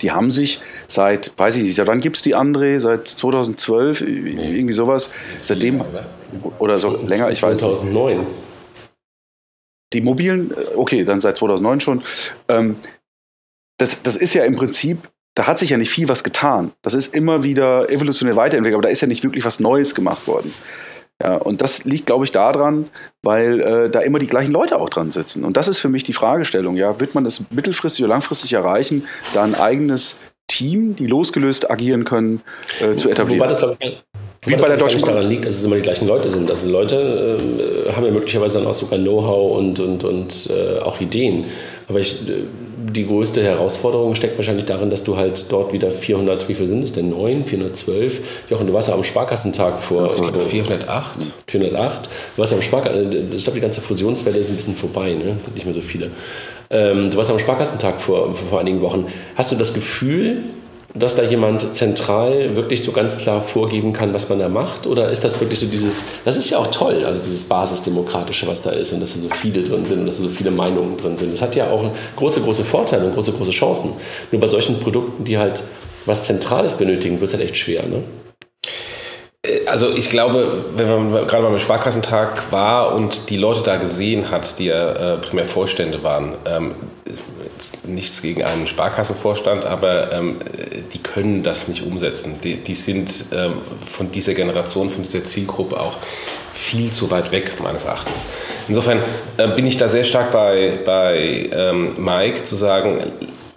[0.00, 2.78] die haben sich seit, weiß ich nicht, seit wann gibt es die André?
[2.78, 4.56] Seit 2012, nee.
[4.56, 5.10] irgendwie sowas.
[5.42, 5.82] Seitdem,
[6.58, 7.50] oder so länger, ich 2009.
[7.50, 8.26] weiß 2009.
[9.92, 12.02] Die mobilen, äh, okay, dann seit 2009 schon.
[12.48, 12.76] Ähm,
[13.78, 14.98] das, das ist ja im Prinzip,
[15.34, 16.72] da hat sich ja nicht viel was getan.
[16.82, 20.26] Das ist immer wieder evolutionär weiterentwickelt, aber da ist ja nicht wirklich was Neues gemacht
[20.26, 20.52] worden.
[21.22, 22.90] Ja, und das liegt, glaube ich, daran,
[23.22, 25.44] weil äh, da immer die gleichen Leute auch dran sitzen.
[25.44, 26.76] Und das ist für mich die Fragestellung.
[26.76, 30.16] Ja, wird man es mittelfristig oder langfristig erreichen, da ein eigenes
[30.48, 32.42] Team, die losgelöst agieren können,
[32.80, 33.40] äh, zu etablieren?
[33.40, 34.02] Wobei das, glaube ich,
[34.46, 35.12] wie bei der Deutschen Bank.
[35.12, 36.50] daran liegt, dass es immer die gleichen Leute sind.
[36.50, 37.38] Also Leute
[37.86, 41.44] äh, haben ja möglicherweise dann auch sogar Know-how und, und, und äh, auch Ideen.
[41.88, 42.42] Aber ich, äh,
[42.90, 46.82] die größte Herausforderung steckt wahrscheinlich darin, dass du halt dort wieder 400, wie viel sind
[46.82, 47.10] es denn?
[47.10, 48.20] 9, 412?
[48.50, 50.06] Jochen, du warst ja am Sparkassentag vor.
[50.06, 51.18] Also 408?
[51.46, 52.08] 408.
[52.34, 55.12] Du warst ja am Sparkassentag, äh, ich glaube, die ganze Fusionswelle ist ein bisschen vorbei,
[55.12, 55.36] ne?
[55.42, 56.10] sind nicht mehr so viele.
[56.70, 59.06] Ähm, du warst am Sparkassentag vor, vor einigen Wochen.
[59.36, 60.42] Hast du das Gefühl,
[60.94, 64.86] dass da jemand zentral wirklich so ganz klar vorgeben kann, was man da macht?
[64.86, 68.62] Oder ist das wirklich so dieses, das ist ja auch toll, also dieses Basisdemokratische, was
[68.62, 70.96] da ist und dass da so viele drin sind und dass da so viele Meinungen
[70.96, 71.32] drin sind.
[71.32, 71.84] Das hat ja auch
[72.16, 73.92] große, große Vorteile und große, große Chancen.
[74.30, 75.62] Nur bei solchen Produkten, die halt
[76.04, 77.84] was Zentrales benötigen, wird es halt echt schwer.
[77.84, 78.02] Ne?
[79.42, 83.76] Äh, also ich glaube, wenn man gerade mal beim Sparkassentag war und die Leute da
[83.76, 86.74] gesehen hat, die ja äh, primär Vorstände waren, ähm,
[87.84, 90.36] nichts gegen einen Sparkassenvorstand, aber ähm,
[90.92, 92.36] die können das nicht umsetzen.
[92.42, 93.54] Die, die sind ähm,
[93.86, 95.96] von dieser Generation, von dieser Zielgruppe auch
[96.54, 98.26] viel zu weit weg, meines Erachtens.
[98.68, 98.98] Insofern
[99.36, 103.00] äh, bin ich da sehr stark bei, bei ähm, Mike zu sagen,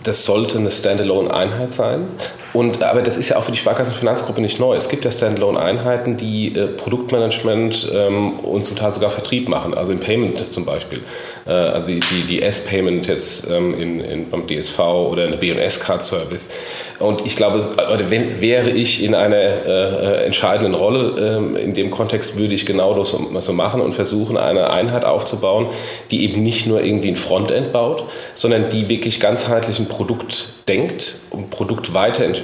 [0.03, 2.07] das sollte eine Standalone-Einheit sein.
[2.55, 4.77] Und, aber das ist ja auch für die Sparkassenfinanzgruppe nicht neu.
[4.77, 9.91] Es gibt ja Standalone-Einheiten, die äh, Produktmanagement ähm, und zum Teil sogar Vertrieb machen, also
[9.91, 11.01] im Payment zum Beispiel.
[11.45, 16.49] Äh, also die, die, die S-Payment jetzt ähm, in, in, beim DSV oder eine B&S-Card-Service.
[16.99, 21.91] Und ich glaube, oder wenn, wäre ich in einer äh, entscheidenden Rolle ähm, in dem
[21.91, 23.13] Kontext, würde ich genau das
[23.45, 25.67] so, machen und versuchen, eine Einheit aufzubauen,
[26.09, 31.17] die eben nicht nur irgendwie ein Frontend baut, sondern die wirklich ganzheitlich ein Produkt denkt
[31.31, 31.93] und Produkt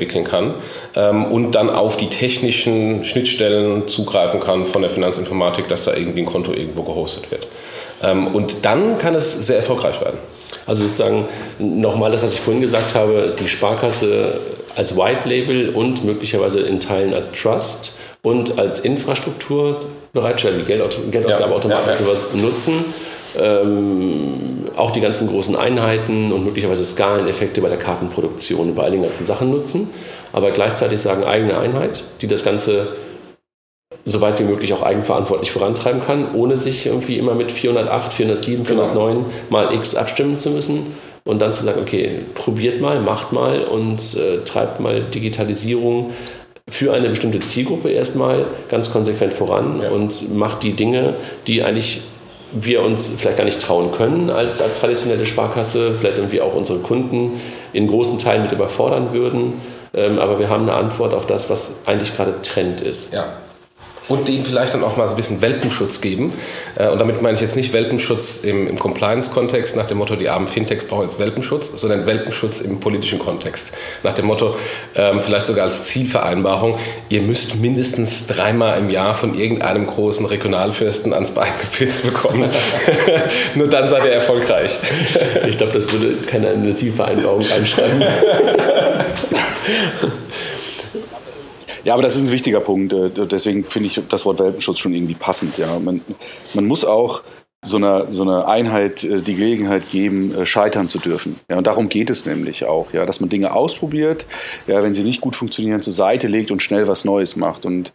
[0.01, 0.53] weiterentwickeln kann
[0.95, 6.21] ähm, und dann auf die technischen Schnittstellen zugreifen kann von der Finanzinformatik, dass da irgendwie
[6.21, 7.47] ein Konto irgendwo gehostet wird.
[8.03, 10.17] Ähm, und dann kann es sehr erfolgreich werden.
[10.65, 11.25] Also sozusagen
[11.59, 14.39] nochmal das, was ich vorhin gesagt habe, die Sparkasse
[14.75, 21.93] als White Label und möglicherweise in Teilen als Trust und als Infrastrukturbereitsteller wie Geldausgabeautomaten ja,
[21.93, 22.05] ja, ja.
[22.05, 22.85] sowas nutzen
[23.39, 29.03] ähm, auch die ganzen großen Einheiten und möglicherweise Skaleneffekte bei der Kartenproduktion, bei all den
[29.03, 29.89] ganzen Sachen nutzen,
[30.33, 32.87] aber gleichzeitig sagen eigene Einheit, die das Ganze
[34.05, 38.65] so weit wie möglich auch eigenverantwortlich vorantreiben kann, ohne sich irgendwie immer mit 408, 407,
[38.65, 39.25] 409 genau.
[39.49, 43.99] mal X abstimmen zu müssen und dann zu sagen, okay, probiert mal, macht mal und
[44.15, 46.11] äh, treibt mal Digitalisierung
[46.67, 49.91] für eine bestimmte Zielgruppe erstmal ganz konsequent voran ja.
[49.91, 51.15] und macht die Dinge,
[51.47, 52.01] die eigentlich
[52.51, 56.79] wir uns vielleicht gar nicht trauen können als, als traditionelle Sparkasse, vielleicht irgendwie auch unsere
[56.79, 57.41] Kunden
[57.73, 59.61] in großen Teilen mit überfordern würden.
[59.93, 63.13] Ähm, aber wir haben eine Antwort auf das, was eigentlich gerade Trend ist.
[63.13, 63.25] Ja
[64.11, 66.33] und denen vielleicht dann auch mal so ein bisschen Welpenschutz geben.
[66.75, 70.29] Äh, und damit meine ich jetzt nicht Welpenschutz im, im Compliance-Kontext nach dem Motto, die
[70.29, 73.71] armen Fintechs brauchen jetzt Welpenschutz, sondern Welpenschutz im politischen Kontext.
[74.03, 74.55] Nach dem Motto,
[74.95, 76.77] ähm, vielleicht sogar als Zielvereinbarung,
[77.09, 82.49] ihr müsst mindestens dreimal im Jahr von irgendeinem großen Regionalfürsten ans Bein gepisst bekommen.
[83.55, 84.77] Nur dann seid ihr erfolgreich.
[85.47, 88.03] ich glaube, das würde keiner in eine Zielvereinbarung einschreiben.
[91.83, 92.93] Ja, aber das ist ein wichtiger Punkt.
[92.93, 95.57] Äh, deswegen finde ich das Wort Welpenschutz schon irgendwie passend.
[95.57, 95.79] Ja.
[95.79, 96.01] Man,
[96.53, 97.21] man muss auch
[97.63, 101.39] so einer so eine Einheit äh, die Gelegenheit geben, äh, scheitern zu dürfen.
[101.47, 104.25] Ja, und darum geht es nämlich auch, ja, dass man Dinge ausprobiert,
[104.65, 107.65] ja, wenn sie nicht gut funktionieren, zur Seite legt und schnell was Neues macht.
[107.65, 107.93] Und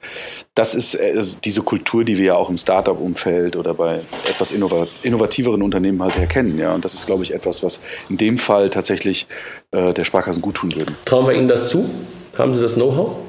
[0.54, 0.96] das ist
[1.44, 6.58] diese Kultur, die wir ja auch im Startup-Umfeld oder bei etwas innovativeren Unternehmen halt erkennen.
[6.58, 6.72] Ja.
[6.72, 9.26] Und das ist, glaube ich, etwas, was in dem Fall tatsächlich
[9.72, 10.92] äh, der Sparkassen gut tun würde.
[11.04, 11.90] Trauen wir Ihnen das zu?
[12.38, 13.25] Haben Sie das Know-how?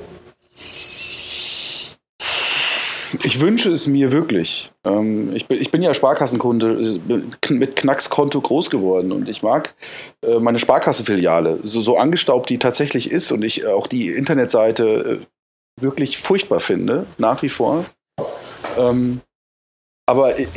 [3.23, 4.71] Ich wünsche es mir wirklich.
[4.83, 6.99] Ähm, ich, bin, ich bin ja Sparkassenkunde
[7.49, 9.75] mit Knackskonto groß geworden und ich mag
[10.21, 15.81] äh, meine Sparkassenfiliale, so, so angestaubt die tatsächlich ist und ich auch die Internetseite äh,
[15.81, 17.85] wirklich furchtbar finde, nach wie vor.
[18.77, 19.21] Ähm,
[20.05, 20.47] aber ich,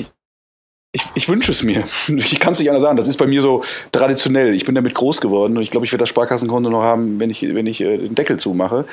[0.93, 1.85] ich, ich, wünsche es mir.
[2.09, 2.97] Ich kann es nicht anders sagen.
[2.97, 4.55] Das ist bei mir so traditionell.
[4.55, 7.31] Ich bin damit groß geworden und ich glaube, ich werde das Sparkassenkonto noch haben, wenn
[7.31, 8.87] ich, wenn ich äh, den Deckel zumache.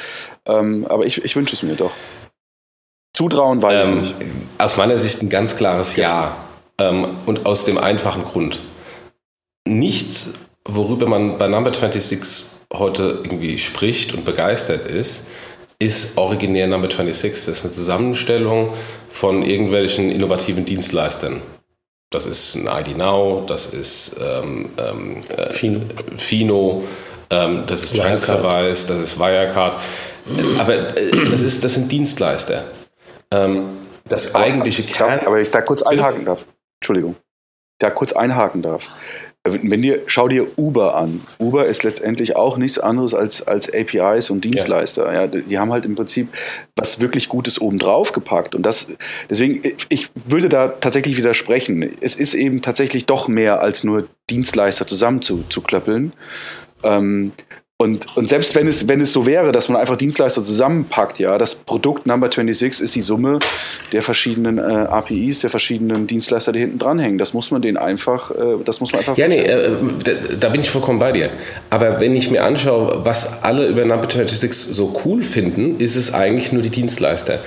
[0.46, 1.92] Ähm, aber ich, ich wünsche es mir doch.
[3.18, 4.16] Zutrauen weiß ähm, ich nicht.
[4.60, 6.38] Aus meiner Sicht ein ganz klares Ja.
[6.80, 8.60] Ähm, und aus dem einfachen Grund.
[9.68, 15.26] Nichts, worüber man bei Number 26 heute irgendwie spricht und begeistert ist,
[15.80, 17.32] ist originär Number 26.
[17.32, 18.74] Das ist eine Zusammenstellung
[19.10, 21.42] von irgendwelchen innovativen Dienstleistern.
[22.12, 25.82] Das ist ein ID Now, das ist ähm, ähm, äh, Fino,
[26.18, 26.84] Fino
[27.32, 29.78] ähm, das ist Transferwise, das ist Wirecard.
[30.60, 32.64] Aber äh, das, ist, das sind Dienstleister.
[33.32, 35.22] Ähm, das eigentliche Kern.
[35.26, 36.46] Aber ich da kurz einhaken darf.
[36.80, 37.16] Entschuldigung.
[37.80, 38.84] Da kurz einhaken darf.
[39.44, 41.22] Wenn dir, schau dir Uber an.
[41.40, 45.06] Uber ist letztendlich auch nichts anderes als, als APIs und Dienstleister.
[45.14, 45.22] Ja.
[45.22, 45.28] ja.
[45.28, 46.28] die haben halt im Prinzip
[46.76, 48.56] was wirklich Gutes obendrauf gepackt.
[48.56, 48.92] Und das,
[49.30, 51.98] deswegen, ich würde da tatsächlich widersprechen.
[52.02, 56.14] Es ist eben tatsächlich doch mehr als nur Dienstleister zusammenzuklöppeln.
[56.84, 57.32] Ähm,
[57.80, 61.38] und, und selbst wenn es, wenn es so wäre, dass man einfach Dienstleister zusammenpackt, ja,
[61.38, 63.38] das Produkt Number 26 ist die Summe
[63.92, 67.20] der verschiedenen äh, APIs, der verschiedenen Dienstleister, die hinten dranhängen.
[67.20, 68.36] Das muss man denen einfach, äh,
[68.66, 69.16] das muss man einfach.
[69.16, 69.70] Ja, nee, äh,
[70.04, 71.30] da, da, bin ich vollkommen bei dir.
[71.70, 76.16] Aber wenn ich mir anschaue, was alle über Number 26 so cool finden, ist es
[76.16, 77.38] eigentlich nur die Dienstleister.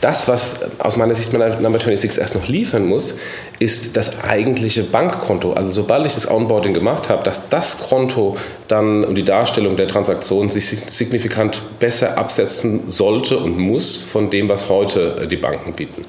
[0.00, 3.16] Das, was aus meiner Sicht Number 26 erst noch liefern muss,
[3.58, 5.52] ist das eigentliche Bankkonto.
[5.52, 9.88] Also sobald ich das Onboarding gemacht habe, dass das Konto dann und die Darstellung der
[9.88, 15.72] Transaktion sich signifikant besser absetzen sollte und muss von dem, was heute äh, die Banken
[15.72, 16.04] bieten.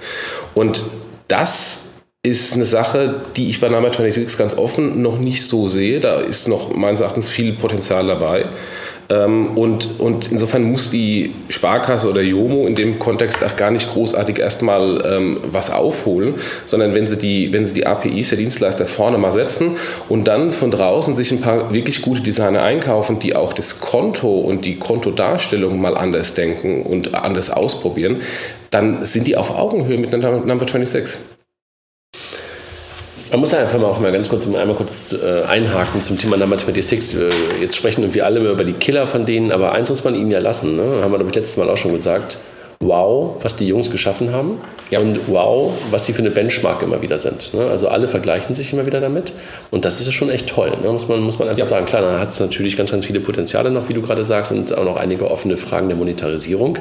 [0.53, 0.83] Und
[1.27, 1.91] das
[2.23, 5.99] ist eine Sache, die ich bei Number 26 ganz offen noch nicht so sehe.
[5.99, 8.45] Da ist noch meines Erachtens viel Potenzial dabei.
[9.11, 13.91] Ähm, und, und insofern muss die Sparkasse oder Jomo in dem Kontext auch gar nicht
[13.91, 18.85] großartig erstmal ähm, was aufholen, sondern wenn sie, die, wenn sie die APIs der Dienstleister
[18.85, 23.35] vorne mal setzen und dann von draußen sich ein paar wirklich gute Designer einkaufen, die
[23.35, 28.21] auch das Konto und die Kontodarstellung mal anders denken und anders ausprobieren,
[28.69, 31.40] dann sind die auf Augenhöhe mit Number 26.
[33.31, 36.57] Man muss einfach mal auch mal ganz kurz einmal kurz äh, einhaken zum Thema Number
[36.57, 37.17] 26.
[37.17, 37.29] Äh,
[37.61, 40.39] jetzt sprechen wir alle über die Killer von denen, aber eins muss man ihnen ja
[40.39, 40.75] lassen.
[40.75, 40.83] Ne?
[41.01, 42.39] Haben wir, glaube ich, letztes Mal auch schon gesagt.
[42.81, 44.59] Wow, was die Jungs geschaffen haben.
[44.89, 44.99] Ja.
[44.99, 47.53] Und wow, was die für eine Benchmark immer wieder sind.
[47.53, 47.65] Ne?
[47.67, 49.33] Also alle vergleichen sich immer wieder damit.
[49.69, 50.91] Und das ist ja schon echt toll, ne?
[50.91, 51.65] muss, man, muss man einfach ja.
[51.65, 51.85] sagen.
[51.85, 54.77] Klar, da hat es natürlich ganz, ganz viele Potenziale noch, wie du gerade sagst, und
[54.77, 56.79] auch noch einige offene Fragen der Monetarisierung.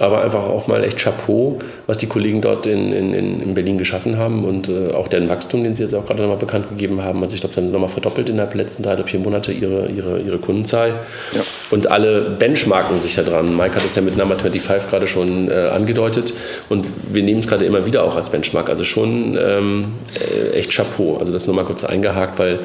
[0.00, 4.16] aber einfach auch mal echt Chapeau, was die Kollegen dort in, in, in Berlin geschaffen
[4.16, 7.22] haben und äh, auch deren Wachstum, den sie jetzt auch gerade nochmal bekannt gegeben haben.
[7.22, 10.18] Also ich glaube, haben nochmal verdoppelt innerhalb der letzten drei oder vier Monate ihre, ihre,
[10.20, 10.94] ihre Kundenzahl.
[11.34, 11.42] Ja.
[11.70, 13.54] Und alle benchmarken sich da dran.
[13.54, 16.34] Mike hat es ja mit Number 25 gerade schon äh, angedeutet
[16.68, 18.68] und wir nehmen es gerade immer wieder auch als Benchmark.
[18.68, 21.18] Also schon ähm, äh, echt Chapeau.
[21.18, 22.60] Also das nur mal kurz eingehakt, weil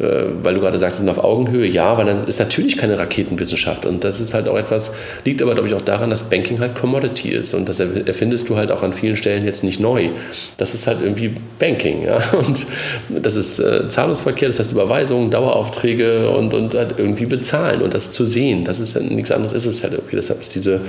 [0.00, 2.98] äh, weil du gerade sagst, es sind auf Augenhöhe, ja, weil dann ist natürlich keine
[2.98, 3.84] Raketenwissenschaft.
[3.84, 4.94] Und das ist halt auch etwas,
[5.26, 7.52] liegt aber, glaube ich, auch daran, dass Banking halt Commodity ist.
[7.52, 10.08] Und das erfindest du halt auch an vielen Stellen jetzt nicht neu.
[10.56, 12.02] Das ist halt irgendwie Banking.
[12.02, 12.18] Ja?
[12.32, 12.66] Und
[13.10, 18.12] das ist äh, Zahlungsverkehr, das heißt Überweisungen, Daueraufträge und, und halt irgendwie bezahlen und das
[18.12, 18.64] zu sehen.
[18.64, 20.16] Das ist halt nichts anderes, ist es halt irgendwie.
[20.16, 20.80] Deshalb ist diese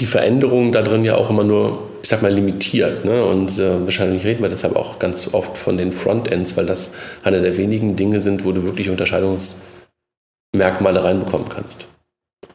[0.00, 3.04] die Veränderung da drin ja auch immer nur, ich sag mal, limitiert.
[3.04, 3.24] Ne?
[3.24, 7.40] Und äh, wahrscheinlich reden wir deshalb auch ganz oft von den Frontends, weil das einer
[7.40, 11.88] der wenigen Dinge sind, wo du wirklich Unterscheidungsmerkmale reinbekommen kannst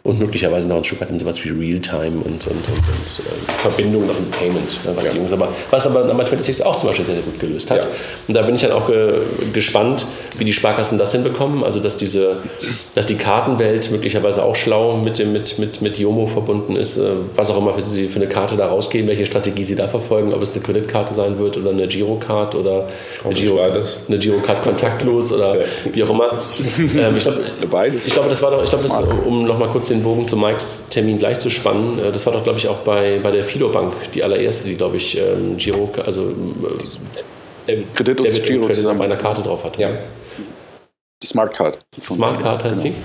[0.06, 3.52] und möglicherweise noch ein Stück weit in sowas wie Realtime und, und, und, und äh,
[3.62, 5.12] Verbindung noch im Payment, ne, was ja.
[5.12, 7.84] die Jungs aber, was aber Number 26 auch zum Beispiel sehr, sehr gut gelöst hat.
[7.84, 7.90] Ja.
[8.28, 9.14] Und da bin ich dann auch ge
[9.54, 10.06] gespannt,
[10.38, 12.38] wie die Sparkassen das hinbekommen, also dass diese,
[12.96, 17.12] dass die Kartenwelt möglicherweise auch schlau mit dem, mit, mit, mit Yomo verbunden ist, äh,
[17.38, 20.34] was auch immer für sie für eine Karte da rausgehen, welche Strategie sie da verfolgen,
[20.34, 22.88] ob es eine Kreditkarte sein wird oder eine Girocard oder
[23.24, 25.66] eine, Giro, eine Girocard kontaktlos oder ja.
[25.94, 26.42] wie auch immer.
[26.78, 27.40] ähm, ich glaube,
[28.06, 28.86] ich glaube, das war doch, ich glaube,
[29.26, 32.44] um nochmal kurz den Bogen zu Mikes Termin gleich zu spannen, äh, das war doch,
[32.44, 35.90] glaube ich, auch bei, bei der Fido Bank die allererste, die, glaube ich, ähm, Giro,
[36.06, 36.34] also
[37.68, 39.78] äh, Kredit und Debit Giro zusammen bei einer Karte drauf hat.
[39.78, 39.90] Ja.
[41.22, 41.80] Die Smart Card.
[42.02, 42.96] Smart Card heißt genau.
[42.96, 43.02] sie?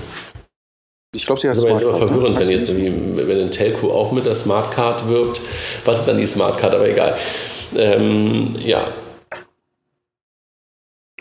[1.15, 1.97] Ich glaube, sie heißt Smart Card.
[1.97, 5.41] verwirrend, wenn jetzt wenn ein Telco auch mit der Smart Card wirbt.
[5.85, 6.75] Was ist dann die Smart Card?
[6.75, 7.15] Aber egal.
[7.75, 8.87] Ähm, ja,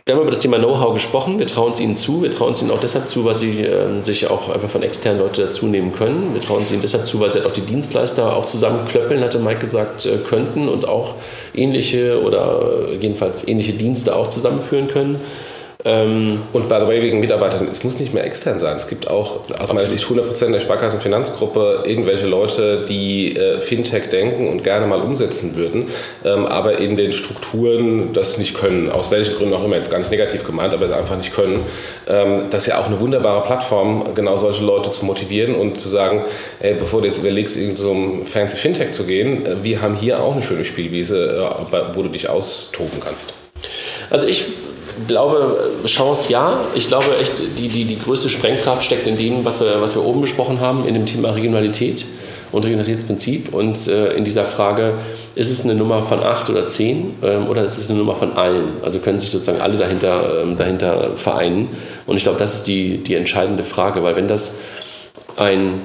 [0.09, 1.39] wir haben über das Thema Know-how gesprochen.
[1.39, 2.23] Wir trauen es ihnen zu.
[2.23, 5.21] Wir trauen es ihnen auch deshalb zu, weil sie äh, sich auch einfach von externen
[5.21, 6.33] Leuten dazu nehmen können.
[6.33, 9.39] Wir trauen es ihnen deshalb zu, weil sie halt auch die Dienstleister auch zusammenklöppeln, hatte
[9.39, 11.17] Mike gesagt, äh, könnten und auch
[11.55, 15.21] ähnliche oder jedenfalls ähnliche Dienste auch zusammenführen können.
[15.89, 18.77] Ähm, und by the way, wegen Mitarbeitern, es muss nicht mehr extern sein.
[18.77, 24.49] Es gibt auch aus meiner Sicht 100% der Sparkassenfinanzgruppe irgendwelche Leute, die äh, Fintech denken
[24.49, 25.87] und gerne mal umsetzen würden,
[26.27, 28.91] ähm, aber in den Strukturen das nicht können.
[28.91, 31.65] Aus welchen Gründen auch immer, jetzt gar nicht negativ gemeint, aber es einfach nicht können.
[32.07, 35.89] Ähm, das ist ja auch eine wunderbare Plattform, genau solche Leute zu motivieren und zu
[35.89, 36.23] sagen,
[36.61, 39.97] ey, bevor du jetzt überlegst, in so einem fancy Fintech zu gehen, äh, wir haben
[39.97, 43.33] hier auch eine schöne Spielwiese, äh, wo du dich austoben kannst.
[44.11, 44.45] Also ich
[45.07, 45.57] glaube,
[45.87, 46.61] Chance ja.
[46.75, 50.05] Ich glaube echt, die, die, die größte Sprengkraft steckt in dem, was wir, was wir
[50.05, 52.05] oben besprochen haben, in dem Thema Regionalität
[52.51, 54.95] und Regionalitätsprinzip und äh, in dieser Frage,
[55.35, 58.33] ist es eine Nummer von acht oder zehn ähm, oder ist es eine Nummer von
[58.33, 58.83] allen?
[58.83, 61.69] Also können sich sozusagen alle dahinter, ähm, dahinter vereinen.
[62.07, 64.55] Und ich glaube, das ist die, die entscheidende Frage, weil wenn das
[65.37, 65.81] ein,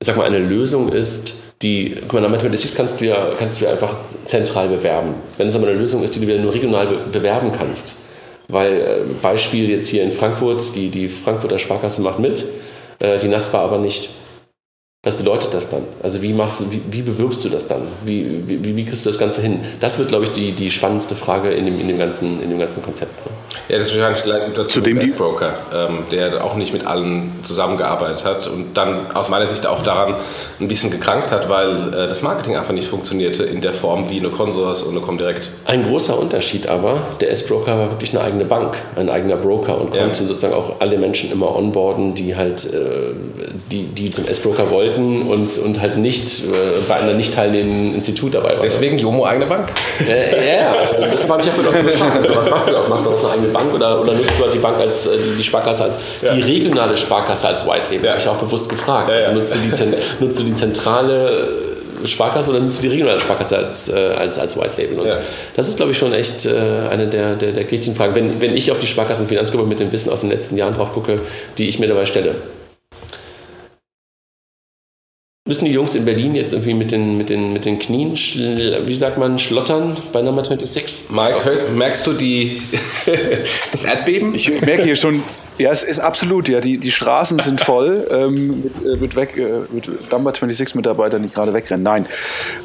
[0.00, 4.04] sag mal, eine Lösung ist, die, mal, Mathematics kannst du ja, kannst du ja einfach
[4.04, 5.14] zentral bewerben.
[5.38, 8.00] Wenn es aber eine Lösung ist, die du wieder nur regional bewerben kannst,
[8.48, 12.44] weil äh, Beispiel jetzt hier in Frankfurt, die, die Frankfurter Sparkasse macht mit,
[12.98, 14.10] äh, die NASPA aber nicht.
[15.04, 15.82] Was bedeutet das dann?
[16.00, 17.88] Also wie machst du, wie, wie bewirbst du das dann?
[18.04, 19.58] Wie, wie, wie, kriegst du das Ganze hin?
[19.80, 22.60] Das wird, glaube ich, die, die spannendste Frage in dem, in dem, ganzen, in dem
[22.60, 23.10] ganzen Konzept.
[23.26, 23.32] Ne?
[23.68, 26.86] Ja, das ist wahrscheinlich die gleiche Situation Zudem mit Broker, ähm, der auch nicht mit
[26.86, 30.14] allen zusammengearbeitet hat und dann aus meiner Sicht auch daran
[30.60, 34.20] ein bisschen gekrankt hat, weil äh, das Marketing einfach nicht funktionierte in der Form wie
[34.20, 35.50] eine Consors und eine Comdirect.
[35.64, 39.90] Ein großer Unterschied aber, der S-Broker war wirklich eine eigene Bank, ein eigener Broker und
[39.90, 40.28] konnte ja.
[40.28, 43.14] sozusagen auch alle Menschen immer onboarden, die halt äh,
[43.72, 47.94] die, die zum S-Broker wollten wollten und, und halt nicht äh, bei einer nicht teilnehmenden
[47.94, 48.62] Institut dabei waren.
[48.62, 49.68] Deswegen Jomo eigene Bank.
[50.08, 52.16] Äh, ja, also deshalb habe ich ja das gefragt.
[52.16, 52.88] Also, was machst du daraus?
[52.88, 55.16] Machst du daraus eine eigene Bank oder, oder nutzt du halt die Bank als äh,
[55.16, 56.34] die, die Sparkasse als ja.
[56.34, 58.06] die regionale Sparkasse als White Label?
[58.06, 58.12] Ja.
[58.12, 59.08] Habe ich auch bewusst gefragt.
[59.08, 61.48] Ja, also nutzt du, die, nutzt du die zentrale
[62.04, 65.00] Sparkasse oder nutzt du die regionale Sparkasse als, äh, als, als White Label?
[65.00, 65.16] Und ja.
[65.56, 66.50] das ist, glaube ich, schon echt äh,
[66.90, 68.14] eine der, der, der kritischen Fragen.
[68.14, 71.20] Wenn, wenn ich auf die Sparkassenfinanzgruppe mit dem Wissen aus den letzten Jahren drauf gucke,
[71.58, 72.34] die ich mir dabei stelle.
[75.52, 78.94] Müssen die Jungs in Berlin jetzt irgendwie mit den, mit den, mit den Knien, wie
[78.94, 81.10] sagt man, schlottern bei Number 26?
[81.10, 82.62] Mike, merkst du die,
[83.70, 84.34] das Erdbeben?
[84.34, 85.22] Ich merke hier schon,
[85.58, 89.36] ja, es ist absolut, ja, die, die Straßen sind voll ähm, mit, äh, mit, weg,
[89.36, 91.82] äh, mit Number 26 Mitarbeitern, die gerade wegrennen.
[91.82, 92.06] Nein,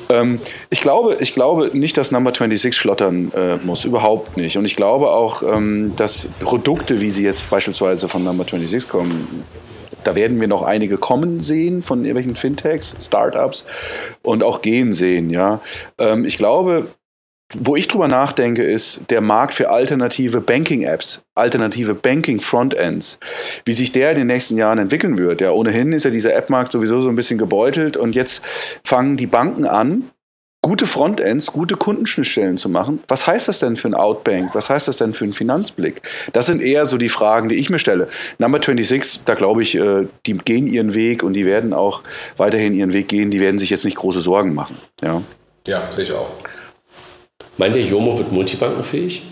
[0.08, 4.58] ähm, ich, glaube, ich glaube nicht, dass Number 26 schlottern äh, muss, überhaupt nicht.
[4.58, 9.44] Und ich glaube auch, ähm, dass Produkte, wie sie jetzt beispielsweise von Number 26 kommen,
[10.04, 13.66] da werden wir noch einige kommen sehen von irgendwelchen Fintechs, Startups
[14.24, 15.30] und auch gehen sehen.
[15.30, 15.62] Ja,
[15.98, 16.88] ähm, ich glaube,
[17.54, 23.20] wo ich drüber nachdenke, ist der Markt für alternative Banking-Apps, alternative Banking-Frontends,
[23.64, 25.40] wie sich der in den nächsten Jahren entwickeln wird.
[25.40, 28.44] Ja, ohnehin ist ja dieser App-Markt sowieso so ein bisschen gebeutelt und jetzt
[28.84, 30.10] fangen die Banken an,
[30.62, 33.04] gute Frontends, gute Kundenschnittstellen zu machen.
[33.08, 34.54] Was heißt das denn für ein Outbank?
[34.54, 36.02] Was heißt das denn für einen Finanzblick?
[36.34, 38.08] Das sind eher so die Fragen, die ich mir stelle.
[38.38, 42.02] Number 26, da glaube ich, äh, die gehen ihren Weg und die werden auch
[42.38, 43.32] weiterhin ihren Weg gehen.
[43.32, 44.78] Die werden sich jetzt nicht große Sorgen machen.
[45.02, 45.22] Ja,
[45.68, 46.32] ja sehe ich auch.
[47.58, 49.24] Meint ihr, Jomo wird multibankenfähig?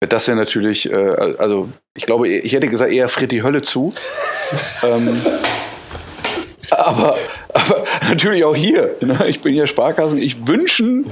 [0.00, 0.94] Das wäre natürlich, äh,
[1.38, 3.94] also ich glaube, ich hätte gesagt, eher friert die Hölle zu.
[4.82, 5.16] ähm,
[6.70, 7.16] aber,
[7.66, 8.96] aber natürlich auch hier.
[9.00, 9.16] Ne?
[9.28, 10.18] Ich bin ja Sparkassen.
[10.18, 11.06] Ich wünschen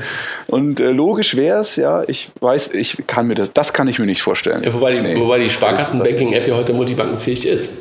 [0.47, 2.03] und äh, logisch wäre es, ja.
[2.07, 4.63] Ich weiß, ich kann mir das, das kann ich mir nicht vorstellen.
[4.63, 5.19] Ja, wobei die, nee.
[5.19, 7.73] wobei die Sparkassen-Banking-App ja heute multibankenfähig ist.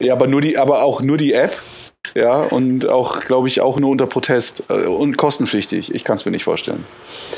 [0.00, 1.56] Ja, aber nur die, aber auch nur die App.
[2.14, 5.94] Ja, und auch, glaube ich, auch nur unter Protest äh, und kostenpflichtig.
[5.94, 6.84] Ich kann es mir nicht vorstellen.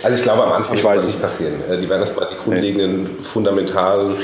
[0.02, 1.54] Also ich glaube, am Anfang ich wird das nicht passieren.
[1.70, 3.08] Äh, die werden erstmal die grundlegenden, nee.
[3.22, 4.16] fundamentalen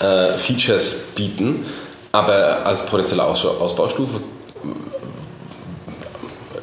[0.00, 1.64] äh, Features bieten.
[2.12, 4.20] Aber als potenzielle Ausbaustufe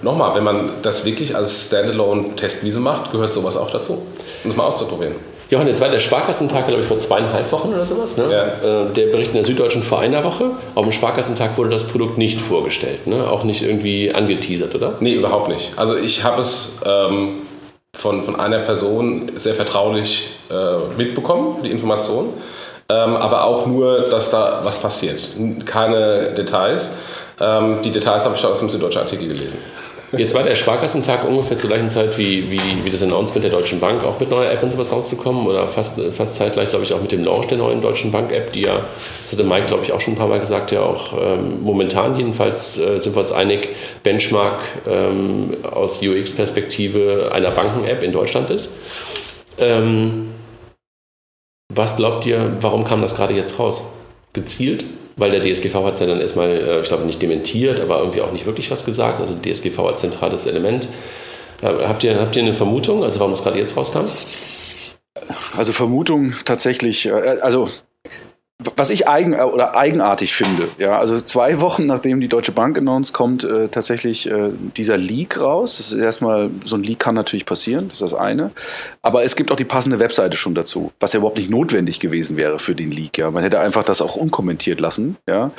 [0.06, 3.94] nochmal, wenn man das wirklich als Standalone-Testwiese macht, gehört sowas auch dazu.
[4.44, 5.16] Um das mal auszuprobieren.
[5.50, 8.18] Johann, jetzt war der Sparkassentag, glaube ich, vor zweieinhalb Wochen oder sowas.
[8.18, 8.26] Ne?
[8.32, 8.84] Ja.
[8.84, 10.52] Äh, der Bericht in der Süddeutschen vor einer Woche.
[10.74, 13.30] Auf dem Sparkassentag wurde das Produkt nicht vorgestellt, ne?
[13.30, 14.96] auch nicht irgendwie angeteasert, oder?
[15.02, 15.78] Nee, überhaupt nicht.
[15.78, 17.42] Also ich habe es ähm,
[17.96, 22.30] von, von einer Person sehr vertraulich äh, mitbekommen, die Information.
[22.88, 25.20] Ähm, aber auch nur, dass da was passiert.
[25.66, 26.98] Keine Details.
[27.40, 29.60] Ähm, die Details habe ich aus dem Süddeutschen Artikel gelesen.
[30.12, 33.80] Jetzt war der Sparkassentag ungefähr zur gleichen Zeit wie, wie, wie das Announcement der Deutschen
[33.80, 37.02] Bank, auch mit neuer App und sowas rauszukommen oder fast, fast zeitgleich, glaube ich, auch
[37.02, 38.86] mit dem Launch der neuen Deutschen Bank-App, die ja,
[39.24, 42.18] das hatte Mike, glaube ich, auch schon ein paar Mal gesagt, ja auch ähm, momentan
[42.18, 43.70] jedenfalls äh, sind wir uns einig,
[44.04, 48.76] Benchmark ähm, aus UX-Perspektive einer Banken-App in Deutschland ist.
[49.58, 50.32] Ähm,
[51.74, 53.94] was glaubt ihr, warum kam das gerade jetzt raus?
[54.34, 54.86] Gezielt?
[55.18, 58.22] Weil der DSGV hat es ja dann erstmal, äh, ich glaube, nicht dementiert, aber irgendwie
[58.22, 59.20] auch nicht wirklich was gesagt.
[59.20, 60.88] Also DSGV als zentrales Element.
[61.62, 64.06] Äh, habt ihr, habt ihr eine Vermutung, also warum das gerade jetzt rauskam?
[65.58, 67.12] Also Vermutung tatsächlich, äh,
[67.42, 67.70] also
[68.76, 72.78] was ich eigen äh, oder eigenartig finde, ja, also zwei Wochen nachdem die Deutsche Bank
[72.78, 75.78] announced, kommt äh, tatsächlich äh, dieser Leak raus.
[75.78, 78.52] Das ist erstmal, so ein Leak kann natürlich passieren, das ist das eine.
[79.02, 82.38] Aber es gibt auch die passende Webseite schon dazu, was ja überhaupt nicht notwendig gewesen
[82.38, 83.18] wäre für den Leak.
[83.18, 85.18] Ja, man hätte einfach das auch unkommentiert lassen.
[85.28, 85.52] Ja,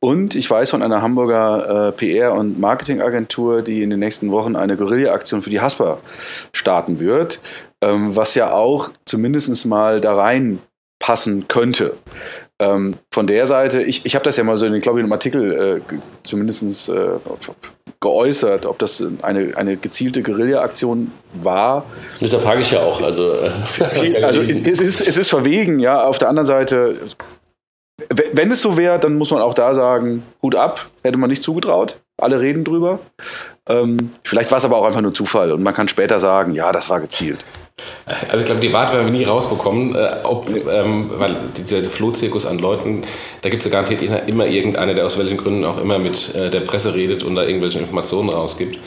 [0.00, 4.56] und ich weiß von einer Hamburger äh, PR- und Marketingagentur, die in den nächsten Wochen
[4.56, 5.98] eine Guerilla-Aktion für die Haspa
[6.52, 7.40] starten wird,
[7.80, 10.60] ähm, was ja auch zumindest mal da rein
[11.00, 11.94] passen könnte.
[12.60, 15.12] Ähm, von der Seite, ich, ich habe das ja mal so in, glaube ich, einem
[15.12, 17.08] Artikel äh, zumindest äh,
[18.00, 21.10] geäußert, ob das eine, eine gezielte Guerilla-Aktion
[21.42, 21.86] war.
[22.20, 23.00] Das frage ich ja auch.
[23.00, 26.02] Also, äh, also es, ist, es ist verwegen, ja.
[26.04, 26.96] Auf der anderen Seite,
[28.10, 31.42] wenn es so wäre, dann muss man auch da sagen, Hut ab, hätte man nicht
[31.42, 31.96] zugetraut.
[32.18, 32.98] Alle reden drüber.
[33.66, 36.72] Ähm, vielleicht war es aber auch einfach nur Zufall und man kann später sagen, ja,
[36.72, 37.42] das war gezielt.
[38.28, 42.46] Also ich glaube, die Wahrheit werden wir nie rausbekommen, äh, ob, ähm, weil dieser Flohzirkus
[42.46, 43.02] an Leuten,
[43.42, 46.50] da gibt es ja garantiert immer irgendeiner, der aus welchen Gründen auch immer mit äh,
[46.50, 48.78] der Presse redet und da irgendwelche Informationen rausgibt.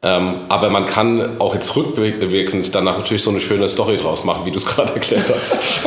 [0.00, 4.46] Ähm, aber man kann auch jetzt rückwirkend danach natürlich so eine schöne Story draus machen,
[4.46, 5.80] wie du es gerade erklärt hast.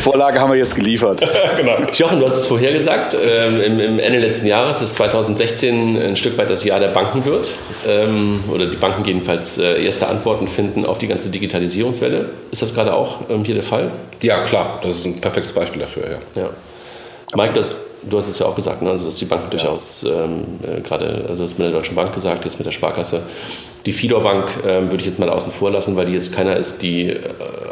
[0.00, 1.20] Vorlage haben wir jetzt geliefert.
[1.58, 1.76] genau.
[1.92, 6.16] Jochen, du hast es vorher gesagt, ähm, im, im, Ende letzten Jahres, dass 2016 ein
[6.16, 7.50] Stück weit das Jahr der Banken wird.
[7.86, 12.30] Ähm, oder die Banken jedenfalls äh, erste Antworten finden auf die ganze Digitalisierungswelle.
[12.50, 13.90] Ist das gerade auch ähm, hier der Fall?
[14.22, 14.78] Ja, klar.
[14.82, 16.42] Das ist ein perfektes Beispiel dafür, ja.
[16.42, 16.50] ja.
[17.36, 18.90] Mike, das, du hast es ja auch gesagt, ne?
[18.90, 19.50] also dass die Banken ja.
[19.50, 23.22] durchaus ähm, äh, gerade, also das mit der Deutschen Bank gesagt, jetzt mit der Sparkasse.
[23.86, 26.56] Die Fidor Bank ähm, würde ich jetzt mal außen vor lassen, weil die jetzt keiner
[26.56, 27.20] ist, die äh,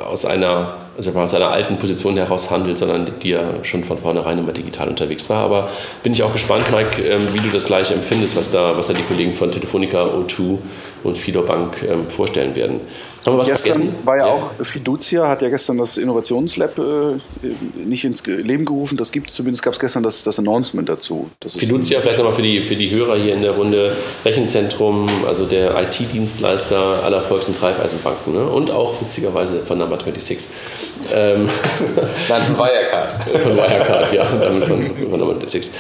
[0.09, 4.39] aus einer also aus einer alten Position heraus handelt, sondern die ja schon von vornherein
[4.39, 5.45] immer digital unterwegs war.
[5.45, 5.69] Aber
[6.03, 8.95] bin ich auch gespannt, Mike, ähm, wie du das gleich empfindest, was da, was da
[8.95, 10.59] die Kollegen von Telefonica, O2
[11.05, 12.81] und Fidor Bank ähm, vorstellen werden.
[13.27, 14.07] Haben wir was gestern vergessen?
[14.07, 17.49] war ja, ja, auch Fiducia, hat ja gestern das Innovationslab äh,
[17.85, 18.97] nicht ins Leben gerufen.
[18.97, 21.29] Das gibt es zumindest, gab es gestern das, das Announcement dazu.
[21.41, 25.45] Das Fiducia, vielleicht nochmal für die, für die Hörer hier in der Runde, Rechenzentrum, also
[25.45, 28.47] der IT-Dienstleister aller Volks- und Treibeisenbanken ne?
[28.47, 30.55] und auch witzigerweise von Number 26.
[31.13, 31.49] Ähm,
[32.29, 33.23] Nein, von Wirecard.
[33.43, 35.73] von Wirecard, ja, damit von, von Number 26.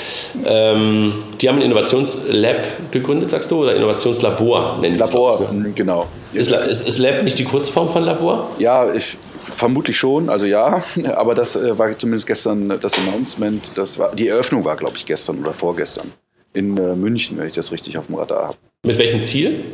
[0.44, 5.72] Ähm, die haben ein Innovationslab gegründet, sagst du, oder Innovationslabor nennen Labor, es, ne?
[5.74, 6.06] genau.
[6.32, 8.50] Ist, ist, ist Lab nicht die Kurzform von Labor?
[8.58, 10.82] Ja, ich, vermutlich schon, also ja.
[11.14, 13.70] Aber das äh, war zumindest gestern das Announcement.
[13.74, 16.12] Das war, die Eröffnung war, glaube ich, gestern oder vorgestern
[16.52, 18.56] in äh, München, wenn ich das richtig auf dem Radar habe.
[18.84, 19.64] Mit welchem Ziel?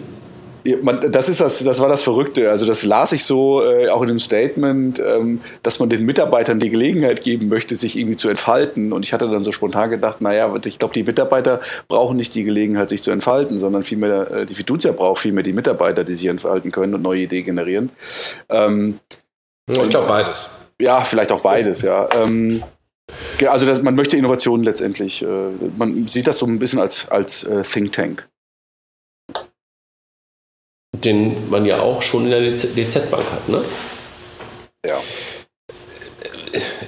[0.65, 2.51] Das ist das, das war das Verrückte.
[2.51, 6.61] Also das las ich so äh, auch in dem Statement, ähm, dass man den Mitarbeitern
[6.61, 8.93] die Gelegenheit geben möchte, sich irgendwie zu entfalten.
[8.93, 12.45] Und ich hatte dann so spontan gedacht, naja, ich glaube, die Mitarbeiter brauchen nicht die
[12.45, 16.27] Gelegenheit, sich zu entfalten, sondern vielmehr äh, die Fiducia braucht vielmehr die Mitarbeiter, die sich
[16.27, 17.91] entfalten können und neue Ideen generieren.
[18.49, 19.01] Ähm,
[19.69, 20.49] ich glaube beides.
[20.81, 22.09] Ja, vielleicht auch beides, ja.
[22.15, 22.63] Ähm,
[23.47, 25.27] also das, man möchte Innovationen letztendlich, äh,
[25.77, 28.29] man sieht das so ein bisschen als, als äh, Think Tank
[31.05, 33.63] den man ja auch schon in der DZ-Bank hat, ne?
[34.87, 35.01] Ja.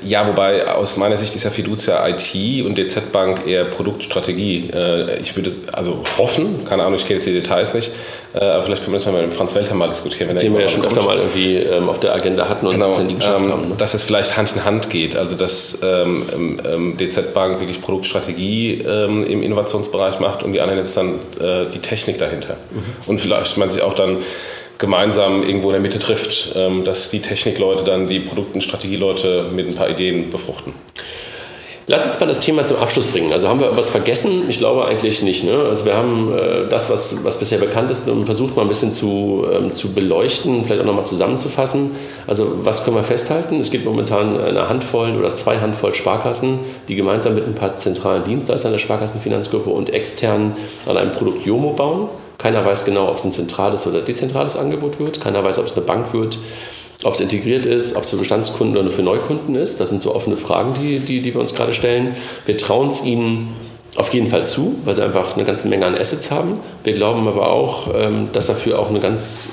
[0.05, 4.71] Ja, wobei aus meiner Sicht ist ja Fiducia IT und DZ Bank eher Produktstrategie.
[4.73, 7.91] Äh, ich würde es also hoffen, keine Ahnung, ich kenne jetzt die Details nicht,
[8.35, 10.29] äh, aber vielleicht können wir das mal mit Franz Welter mal diskutieren.
[10.29, 12.93] Wenn Den wir ja schon öfter mal irgendwie ähm, auf der Agenda hatten und genau,
[12.93, 13.69] es nie geschafft ähm, haben.
[13.71, 13.75] Ne?
[13.79, 18.83] Dass es vielleicht Hand in Hand geht, also dass ähm, ähm DZ Bank wirklich Produktstrategie
[18.83, 22.57] ähm, im Innovationsbereich macht und die anderen jetzt dann äh, die Technik dahinter.
[22.71, 22.83] Mhm.
[23.07, 24.19] Und vielleicht man sich auch dann
[24.79, 29.47] gemeinsam irgendwo in der Mitte trifft, ähm, dass die Technikleute dann die Produkt- und Strategieleute
[29.55, 30.75] mit ein paar Ideen befruchten.
[31.87, 33.31] Lass uns mal das Thema zum Abschluss bringen.
[33.31, 34.45] Also haben wir was vergessen?
[34.49, 35.45] Ich glaube eigentlich nicht.
[35.45, 35.67] Ne?
[35.69, 39.45] Also wir haben äh, das, was, was bisher bekannt ist, versucht mal ein bisschen zu,
[39.53, 41.91] ähm, zu beleuchten, vielleicht auch nochmal zusammenzufassen.
[42.27, 43.61] Also was können wir festhalten?
[43.61, 46.59] Es gibt momentan eine Handvoll oder zwei Handvoll Sparkassen,
[46.89, 50.57] die gemeinsam mit ein paar zentralen Dienstleistern der Sparkassenfinanzgruppe und extern
[50.87, 52.09] an einem Produkt Jomo bauen.
[52.45, 55.19] Keiner weiß genau, ob es ein zentrales oder dezentrales Angebot wird.
[55.19, 56.37] Keiner weiß, ob es eine Bank wird,
[57.03, 59.81] ob es integriert ist, ob es für Bestandskunden oder für Neukunden ist.
[59.81, 62.17] Das sind so offene Fragen, die, die, die wir uns gerade stellen.
[62.45, 63.55] Wir trauen es ihnen
[63.97, 66.61] auf jeden Fall zu, weil sie einfach eine ganze Menge an Assets haben.
[66.83, 69.49] Wir glauben aber auch, ähm, dass dafür auch eine ganz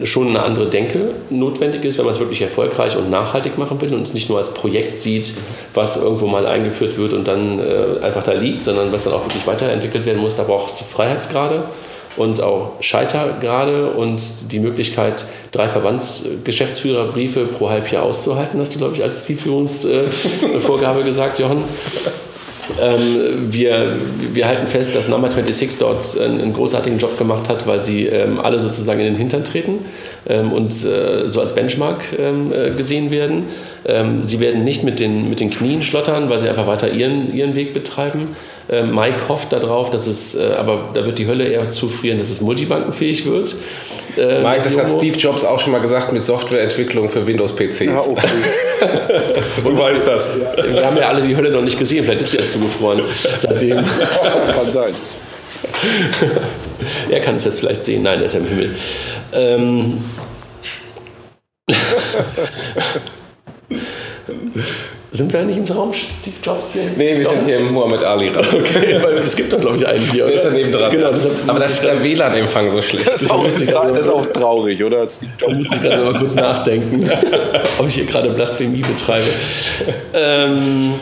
[0.00, 3.80] äh, schon eine andere Denke notwendig ist, wenn man es wirklich erfolgreich und nachhaltig machen
[3.80, 5.34] will und es nicht nur als Projekt sieht,
[5.74, 9.24] was irgendwo mal eingeführt wird und dann äh, einfach da liegt, sondern was dann auch
[9.24, 10.36] wirklich weiterentwickelt werden muss.
[10.36, 11.64] Da braucht es Freiheitsgrade
[12.16, 19.02] und auch Scheitergrade und die Möglichkeit, drei Verbandsgeschäftsführerbriefe pro Halbjahr auszuhalten, hast du, glaube ich,
[19.02, 21.64] als Zielführungsvorgabe gesagt, Jochen.
[22.80, 23.96] Ähm, wir,
[24.32, 28.06] wir halten fest, dass Number 26 dort einen, einen großartigen Job gemacht hat, weil sie
[28.06, 29.84] ähm, alle sozusagen in den Hintern treten
[30.26, 33.44] ähm, und äh, so als Benchmark ähm, äh, gesehen werden.
[33.86, 37.34] Ähm, sie werden nicht mit den, mit den Knien schlottern, weil sie einfach weiter ihren,
[37.34, 38.34] ihren Weg betreiben.
[38.70, 42.30] Ähm, Mike hofft darauf, dass es, äh, aber da wird die Hölle eher zufrieren, dass
[42.30, 43.54] es multibankenfähig wird.
[44.16, 47.80] Äh, Mike, das, das hat Steve Jobs auch schon mal gesagt mit Softwareentwicklung für Windows-PCs.
[47.80, 48.26] Ja, okay.
[49.64, 50.36] du weißt das.
[50.66, 53.02] Wir haben ja alle die Hölle noch nicht gesehen, vielleicht ist sie ja zugefroren
[53.38, 53.76] seitdem.
[54.54, 54.94] Kann sein.
[57.10, 58.02] er kann es jetzt vielleicht sehen.
[58.02, 58.74] Nein, er ist ja im Himmel.
[59.32, 59.98] Ähm,
[65.14, 66.82] sind wir eigentlich im Raum Steve Jobs hier?
[66.96, 68.44] Nee, wir sind hier im Muhammad Ali Raum.
[68.52, 70.26] Okay, weil es gibt doch, glaube ich, einen hier.
[70.26, 70.90] Der ist daneben dran.
[70.90, 71.10] Genau,
[71.46, 73.06] Aber das ist der WLAN-Empfang so schlecht.
[73.06, 75.06] Das ist, auch, das ist auch traurig, oder?
[75.06, 77.08] Da muss ich gerade mal kurz nachdenken,
[77.78, 79.28] ob ich hier gerade Blasphemie betreibe.
[80.14, 80.94] ähm,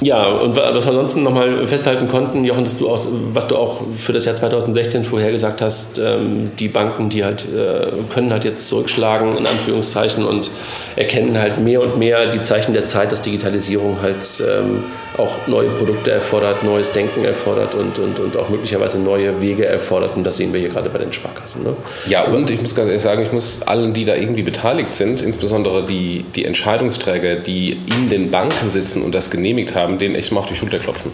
[0.00, 3.82] ja, und was wir ansonsten nochmal festhalten konnten, Jochen, dass du auch, was du auch
[3.98, 8.66] für das Jahr 2016 vorhergesagt hast, ähm, die Banken, die halt äh, können halt jetzt
[8.68, 10.50] zurückschlagen, in Anführungszeichen, und
[10.96, 14.84] erkennen halt mehr und mehr die Zeichen der Zeit, dass Digitalisierung halt ähm,
[15.16, 20.16] auch neue Produkte erfordert, neues Denken erfordert und, und, und auch möglicherweise neue Wege erfordert.
[20.16, 21.62] Und das sehen wir hier gerade bei den Sparkassen.
[21.62, 21.76] Ne?
[22.06, 25.22] Ja, und ich muss ganz ehrlich sagen, ich muss allen, die da irgendwie beteiligt sind,
[25.22, 30.32] insbesondere die, die Entscheidungsträger, die in den Banken sitzen und das genehmigt haben, denen echt
[30.32, 31.12] mal auf die Schulter klopfen.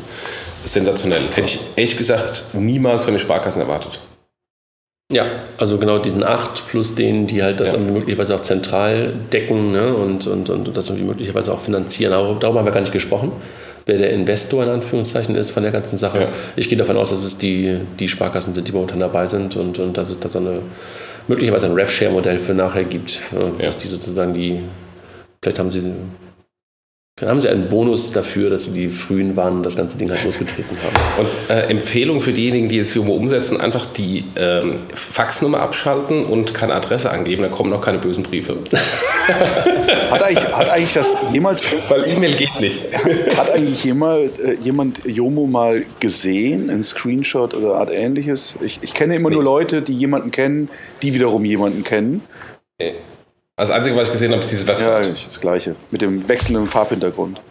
[0.64, 1.22] Sensationell.
[1.34, 4.00] Hätte ich ehrlich gesagt niemals von den Sparkassen erwartet.
[5.12, 5.26] Ja,
[5.58, 7.78] also genau diesen acht plus denen, die halt das ja.
[7.78, 12.12] möglicherweise auch zentral decken ne, und, und, und das möglicherweise auch finanzieren.
[12.12, 13.32] Aber darüber haben wir gar nicht gesprochen,
[13.86, 16.20] wer der Investor in Anführungszeichen ist von der ganzen Sache.
[16.20, 16.28] Ja.
[16.54, 19.80] Ich gehe davon aus, dass es die, die Sparkassen sind, die momentan dabei sind und,
[19.80, 20.60] und dass es da so eine
[21.26, 23.64] möglicherweise ein RevShare-Modell für nachher gibt, ja.
[23.64, 24.60] dass die sozusagen die,
[25.42, 25.92] vielleicht haben sie
[27.20, 30.08] dann haben sie einen Bonus dafür, dass sie die Frühen waren und das ganze Ding
[30.08, 31.26] halt losgetreten haben.
[31.26, 36.54] Und äh, Empfehlung für diejenigen, die jetzt Jomo umsetzen, einfach die ähm, Faxnummer abschalten und
[36.54, 38.56] keine Adresse angeben, dann kommen noch keine bösen Briefe.
[40.10, 41.68] hat, eigentlich, hat eigentlich das jemals...
[41.90, 42.82] Weil E-Mail geht nicht.
[43.36, 48.54] Hat eigentlich jemand, äh, jemand Jomo mal gesehen, ein Screenshot oder Art ähnliches?
[48.62, 49.34] Ich, ich kenne immer nee.
[49.34, 50.68] nur Leute, die jemanden kennen,
[51.02, 52.22] die wiederum jemanden kennen.
[53.60, 55.04] Also das Einzige, was ich gesehen habe, ist diese Website.
[55.04, 55.76] Ja, das gleiche.
[55.90, 57.42] Mit dem wechselnden Farbhintergrund.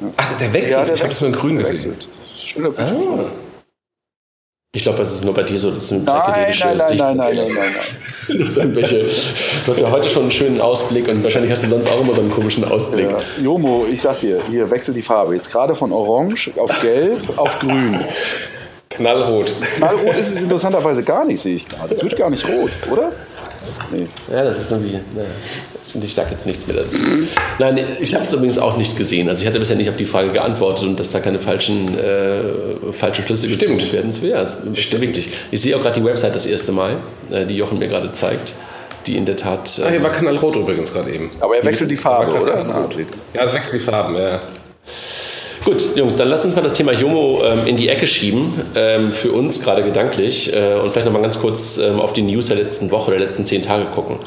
[0.00, 0.08] Ja.
[0.16, 0.70] Ach, der wechselt?
[0.70, 1.96] Ja, der ich habe das nur in grün gesehen.
[2.38, 3.24] Schöner ah.
[4.72, 7.00] Ich glaube, das ist nur bei dir so, das ist eine psychedelische nein, nein, Sicht.
[7.00, 7.70] Nein, nein, nein, nein,
[8.28, 11.90] nein, irgendwelche, du hast ja heute schon einen schönen Ausblick und wahrscheinlich hast du sonst
[11.90, 13.10] auch immer so einen komischen Ausblick.
[13.10, 13.18] Ja.
[13.42, 15.34] Jomo, ich sag dir, hier wechselt die Farbe.
[15.34, 17.98] Jetzt gerade von orange auf gelb auf grün.
[18.90, 19.52] Knallrot.
[19.76, 21.92] Knallrot ist es interessanterweise gar nicht, sehe ich gerade.
[21.92, 23.10] Es wird gar nicht rot, oder?
[23.90, 24.06] Nee.
[24.32, 24.92] Ja, das ist irgendwie.
[24.94, 25.26] Ne,
[26.02, 26.98] ich sage jetzt nichts mehr dazu.
[27.58, 29.28] Nein, ich habe es übrigens auch nicht gesehen.
[29.28, 32.92] Also ich hatte bisher nicht auf die Frage geantwortet und dass da keine falschen, äh,
[32.92, 33.80] falschen Schlüsse Stimmt.
[33.80, 34.12] gezogen werden.
[34.22, 35.28] Ja, das ist wirklich.
[35.50, 36.96] Ich sehe auch gerade die Website das erste Mal,
[37.30, 38.54] äh, die Jochen mir gerade zeigt,
[39.06, 39.80] die in der Tat.
[39.84, 41.28] Ah, Äh, hier war Knallrot übrigens gerade eben.
[41.40, 42.88] Aber er wechselt die Farbe, oder?
[43.34, 44.40] Ja, es wechselt die Farben, ja.
[45.64, 49.12] Gut, Jungs, dann lasst uns mal das Thema Jomo ähm, in die Ecke schieben, ähm,
[49.12, 52.56] für uns gerade gedanklich, äh, und vielleicht nochmal ganz kurz ähm, auf die News der
[52.56, 54.18] letzten Woche, der letzten zehn Tage gucken.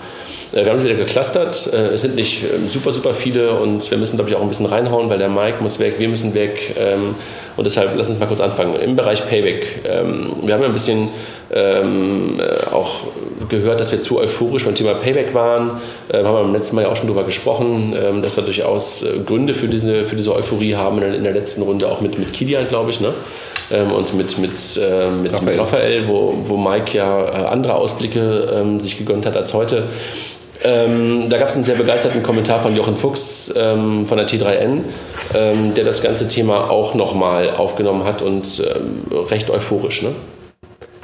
[0.55, 3.89] Äh, wir haben es wieder geclustert, äh, es sind nicht ähm, super, super viele und
[3.91, 6.33] wir müssen, glaube ich, auch ein bisschen reinhauen, weil der Mike muss weg, wir müssen
[6.33, 7.15] weg ähm,
[7.57, 8.75] und deshalb lass uns mal kurz anfangen.
[8.75, 11.09] Im Bereich Payback, ähm, wir haben ja ein bisschen
[11.49, 11.81] äh,
[12.71, 13.07] auch
[13.49, 15.81] gehört, dass wir zu euphorisch beim Thema Payback waren.
[16.07, 19.53] Äh, haben wir beim letzten Mal ja auch schon darüber gesprochen, dass wir durchaus Gründe
[19.53, 22.89] für diese, für diese Euphorie haben in der, letzten Runde, auch mit, mit Kilian, glaube
[22.91, 23.13] ich, ne?
[23.71, 24.79] Und mit, mit, mit,
[25.33, 25.45] Raphael.
[25.45, 29.83] mit Raphael, wo, wo Mike ja andere Ausblicke ähm, sich gegönnt hat als heute.
[30.65, 34.81] Ähm, da gab es einen sehr begeisterten Kommentar von Jochen Fuchs ähm, von der T3N,
[35.35, 40.01] ähm, der das ganze Thema auch nochmal aufgenommen hat und ähm, recht euphorisch.
[40.01, 40.15] Ne?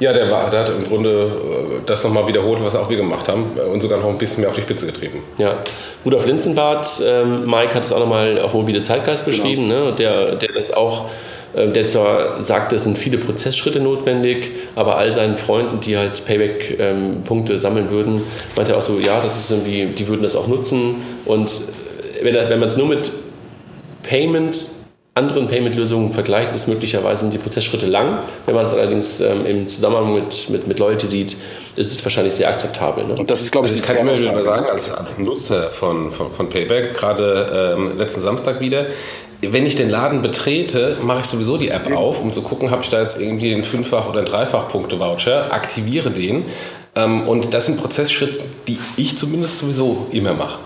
[0.00, 3.28] Ja, der, war, der hat im Grunde äh, das nochmal wiederholt, was auch wir gemacht
[3.28, 5.22] haben äh, und sogar noch ein bisschen mehr auf die Spitze getrieben.
[5.38, 5.58] Ja,
[6.04, 9.84] Rudolf Linzenbart, ähm, Mike hat es auch nochmal auf mobile Zeitgeist beschrieben, ne?
[9.84, 11.08] und der, der ist auch,
[11.54, 17.58] der zwar sagte, es sind viele Prozessschritte notwendig, aber all seinen Freunden, die halt Payback-Punkte
[17.58, 18.22] sammeln würden,
[18.56, 20.96] meinte er auch so, ja, das ist irgendwie, die würden das auch nutzen
[21.26, 21.52] und
[22.22, 23.10] wenn, wenn man es nur mit
[24.02, 24.58] Payment,
[25.14, 28.20] anderen Payment-Lösungen vergleicht, ist möglicherweise die Prozessschritte lang.
[28.46, 31.36] Wenn man es allerdings ähm, im Zusammenhang mit, mit, mit Loyalty sieht,
[31.76, 33.04] ist es wahrscheinlich sehr akzeptabel.
[33.04, 33.14] Ne?
[33.14, 36.10] Und das ist, glaube ich, Also ich kann immer wieder sagen, als, als Nutzer von,
[36.10, 38.86] von, von Payback, gerade ähm, letzten Samstag wieder,
[39.42, 42.82] wenn ich den Laden betrete, mache ich sowieso die App auf, um zu gucken, habe
[42.82, 46.44] ich da jetzt irgendwie einen Fünffach- oder Dreifach-Punkte-Voucher, aktiviere den.
[46.94, 50.58] Ähm, und das sind Prozessschritte, die ich zumindest sowieso immer mache.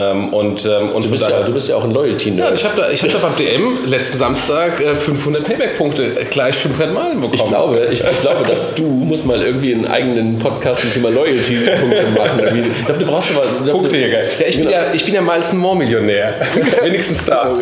[0.00, 2.48] Ähm, und, ähm, und Du bist, ja, du bist ja auch ein Loyalty-Nerd.
[2.48, 6.24] ja, ich habe da, ich hab da beim DM letzten Samstag äh, 500 Payback-Punkte äh,
[6.24, 7.34] gleich 500 Meilen bekommen.
[7.34, 11.10] Ich glaube, ich, ich glaube, dass du musst mal irgendwie einen eigenen Podcast zum Thema
[11.10, 12.72] Loyalty-Punkte machen.
[12.76, 14.18] Ich glaube, du brauchst aber Punktejäger.
[14.18, 16.34] Ja, ich bin ja, ich bin ja Miles More-Millionär.
[16.82, 17.56] Wenigstens da.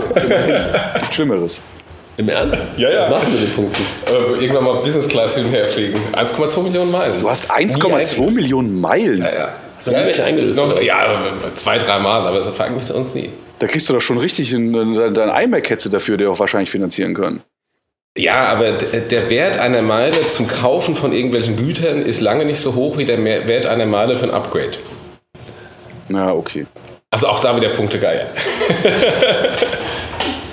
[1.10, 1.60] Schlimmeres.
[2.16, 2.62] Im Ernst?
[2.78, 3.00] Ja, ja.
[3.02, 3.82] Was machst du mit den Punkten?
[4.06, 6.00] Äh, irgendwann mal Business Class hin und her fliegen.
[6.14, 7.20] 1,2 Millionen Meilen.
[7.20, 9.20] Du hast 1,2 Millionen Meilen.
[9.20, 9.48] Ja, ja.
[9.84, 11.22] Du nie welche eingelöst, Noch, ja,
[11.54, 13.30] zwei, drei Mal, aber das verlangt zu uns nie.
[13.58, 16.38] Da kriegst du doch schon richtig einen- dein dein iMac hättest du dafür dir auch
[16.40, 17.42] wahrscheinlich finanzieren können.
[18.18, 22.74] Ja, aber der Wert einer Meile zum Kaufen von irgendwelchen Gütern ist lange nicht so
[22.74, 24.72] hoch wie der Wert einer Meile für ein Upgrade.
[26.08, 26.66] Na, okay.
[27.10, 28.26] Also auch da wieder Punkte geil.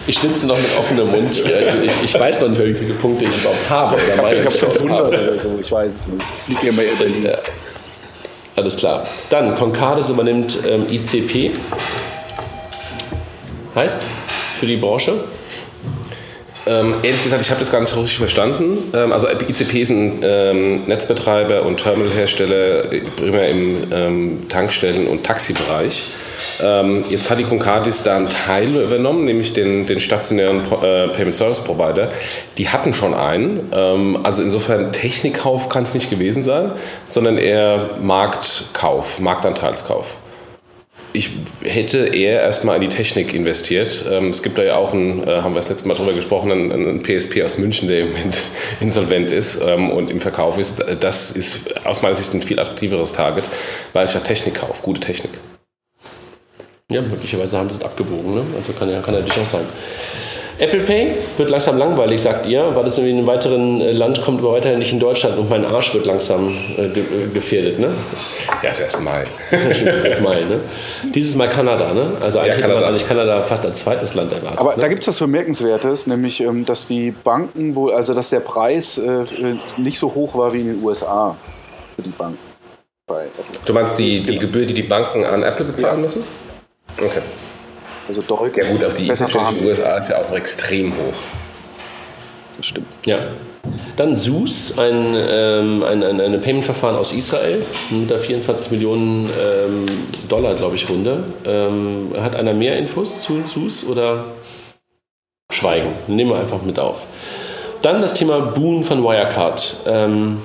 [0.08, 1.84] Ich sitze noch mit offenem Mund hier.
[1.84, 3.94] Ich, ich weiß noch nicht, wie viele Punkte ich überhaupt habe.
[3.96, 5.08] Oder Ich habe überhaupt 500 habe.
[5.10, 6.26] oder so, ich weiß es nicht.
[6.48, 7.26] Ich fliege immer in Berlin.
[7.26, 7.38] Ja.
[8.60, 9.08] Alles klar.
[9.30, 11.52] Dann, Concardis übernimmt ähm, ICP.
[13.74, 14.04] Heißt,
[14.60, 15.24] für die Branche,
[16.70, 18.92] Ähm, ehrlich gesagt, ich habe das gar nicht so richtig verstanden.
[18.94, 25.24] Ähm, also ICP ist ein ähm, Netzbetreiber und Terminalhersteller, äh, primär im ähm, Tankstellen- und
[25.24, 26.06] Taxibereich.
[26.62, 31.34] Ähm, jetzt hat die Concardis da einen Teil übernommen, nämlich den, den stationären äh, Payment
[31.34, 32.10] Service Provider.
[32.60, 33.72] Die hatten schon einen.
[33.74, 40.18] Ähm, also insofern Technikkauf kann es nicht gewesen sein, sondern eher Marktkauf, Marktanteilskauf.
[41.12, 41.32] Ich
[41.64, 44.06] hätte eher erstmal in die Technik investiert.
[44.10, 46.52] Ähm, es gibt da ja auch einen, äh, haben wir das letzte Mal drüber gesprochen,
[46.52, 48.44] einen, einen PSP aus München, der im Moment
[48.80, 50.84] insolvent ist ähm, und im Verkauf ist.
[51.00, 53.46] Das ist aus meiner Sicht ein viel attraktiveres Target,
[53.94, 55.32] weil ich da Technik kaufe, gute Technik.
[56.92, 58.36] ja, möglicherweise haben sie es abgewogen.
[58.36, 58.44] Ne?
[58.56, 59.66] Also kann ja, kann ja durchaus sein.
[60.60, 64.40] Apple Pay wird langsam langweilig, sagt ihr, weil es in einem weiteren äh, Land kommt,
[64.40, 67.80] aber weiterhin nicht in Deutschland und mein Arsch wird langsam äh, ge äh, gefährdet.
[67.80, 67.94] Ne?
[68.62, 69.24] Ja, ist erst mal.
[69.52, 70.60] Dieses Mal, ne?
[71.16, 72.12] Dieses Mal Kanada, ne?
[72.20, 72.88] Also eigentlich hätte man Kanada.
[72.88, 74.60] eigentlich Kanada fast als zweites Land erwartet.
[74.60, 74.82] Aber ne?
[74.82, 78.98] da gibt es was Bemerkenswertes, nämlich, ähm, dass die Banken wohl, also dass der Preis
[78.98, 79.24] äh,
[79.78, 81.38] nicht so hoch war wie in den USA
[81.96, 82.38] für die Banken.
[83.08, 83.44] Bei Apple.
[83.66, 86.24] Du meinst die, die Gebühr, die die Banken an Apple bezahlen müssen?
[86.98, 87.22] Okay.
[88.10, 89.68] Also deutlich Ja gut, auch die besser in den.
[89.68, 91.14] USA ist ja auch extrem hoch.
[92.58, 92.88] Das stimmt.
[93.06, 93.20] Ja.
[93.98, 99.86] Dann SUS, ein, ähm, ein, ein, ein Payment-Verfahren aus Israel mit der 24 Millionen ähm,
[100.28, 101.24] Dollar, glaube ich, Runde.
[101.46, 104.26] Ähm, hat einer mehr Infos zu SUS oder
[105.52, 105.92] schweigen?
[106.08, 107.06] Nehmen wir einfach mit auf.
[107.84, 109.84] Dann das Thema Boon von Wirecard.
[109.86, 110.42] Ähm,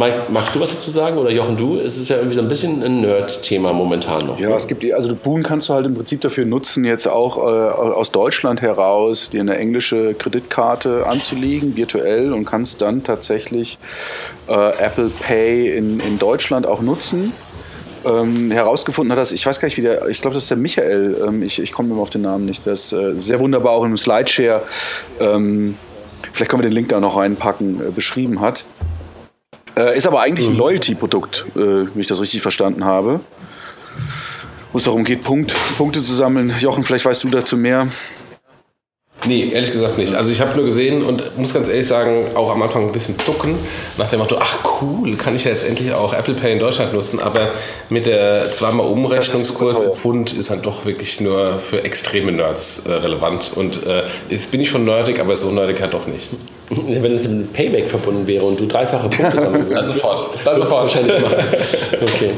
[0.00, 1.78] Mike, magst du was dazu sagen oder Jochen, du?
[1.78, 4.40] Es ist ja irgendwie so ein bisschen ein Nerd-Thema momentan noch.
[4.40, 4.54] Ja, ne?
[4.54, 7.40] es gibt, die- also Boon kannst du halt im Prinzip dafür nutzen, jetzt auch äh,
[7.40, 13.76] aus Deutschland heraus dir eine englische Kreditkarte anzulegen, virtuell, und kannst dann tatsächlich
[14.48, 17.34] äh, Apple Pay in, in Deutschland auch nutzen.
[18.06, 20.56] Ähm, herausgefunden hat das, ich weiß gar nicht, wie der, ich glaube, das ist der
[20.56, 23.82] Michael, ähm, ich, ich komme immer auf den Namen nicht, das äh, sehr wunderbar auch
[23.82, 24.62] in einem Slideshare,
[25.20, 25.76] ähm,
[26.32, 28.64] vielleicht können wir den Link da noch reinpacken, äh, beschrieben hat.
[29.76, 33.20] Äh, ist aber eigentlich ein Loyalty-Produkt, äh, wenn ich das richtig verstanden habe.
[34.72, 36.54] Wo es darum geht, Punkt, Punkte zu sammeln.
[36.60, 37.88] Jochen, vielleicht weißt du dazu mehr.
[39.26, 40.14] Nee, ehrlich gesagt nicht.
[40.14, 43.18] Also ich habe nur gesehen und muss ganz ehrlich sagen, auch am Anfang ein bisschen
[43.18, 43.56] zucken,
[43.98, 46.94] nach dem Motto, ach cool, kann ich ja jetzt endlich auch Apple Pay in Deutschland
[46.94, 47.48] nutzen, aber
[47.90, 49.92] mit der zweimal Umrechnungskurs im.
[49.92, 53.52] Pfund ist halt doch wirklich nur für extreme Nerds äh, relevant.
[53.54, 56.28] Und äh, jetzt bin ich schon nerdig, aber so nerdig halt doch nicht.
[56.70, 60.30] Wenn es mit Payback verbunden wäre und du dreifache Punkte sammeln würdest, Dann sofort.
[60.44, 61.06] Dann würdest du es sofort.
[61.06, 61.44] wahrscheinlich machen.
[62.02, 62.30] Okay.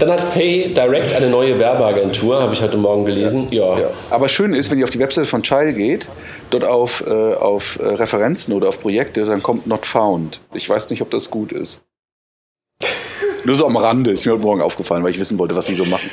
[0.00, 3.48] Dann hat Pay Direct eine neue Werbeagentur, habe ich heute Morgen gelesen.
[3.50, 3.78] Ja.
[3.78, 3.90] Ja.
[4.08, 6.08] Aber schön ist, wenn ihr auf die Webseite von Child geht,
[6.48, 10.40] dort auf, äh, auf äh, Referenzen oder auf Projekte, dann kommt Not Found.
[10.54, 11.82] Ich weiß nicht, ob das gut ist.
[13.44, 15.74] Nur so am Rande ist mir heute Morgen aufgefallen, weil ich wissen wollte, was sie
[15.74, 16.10] so machen.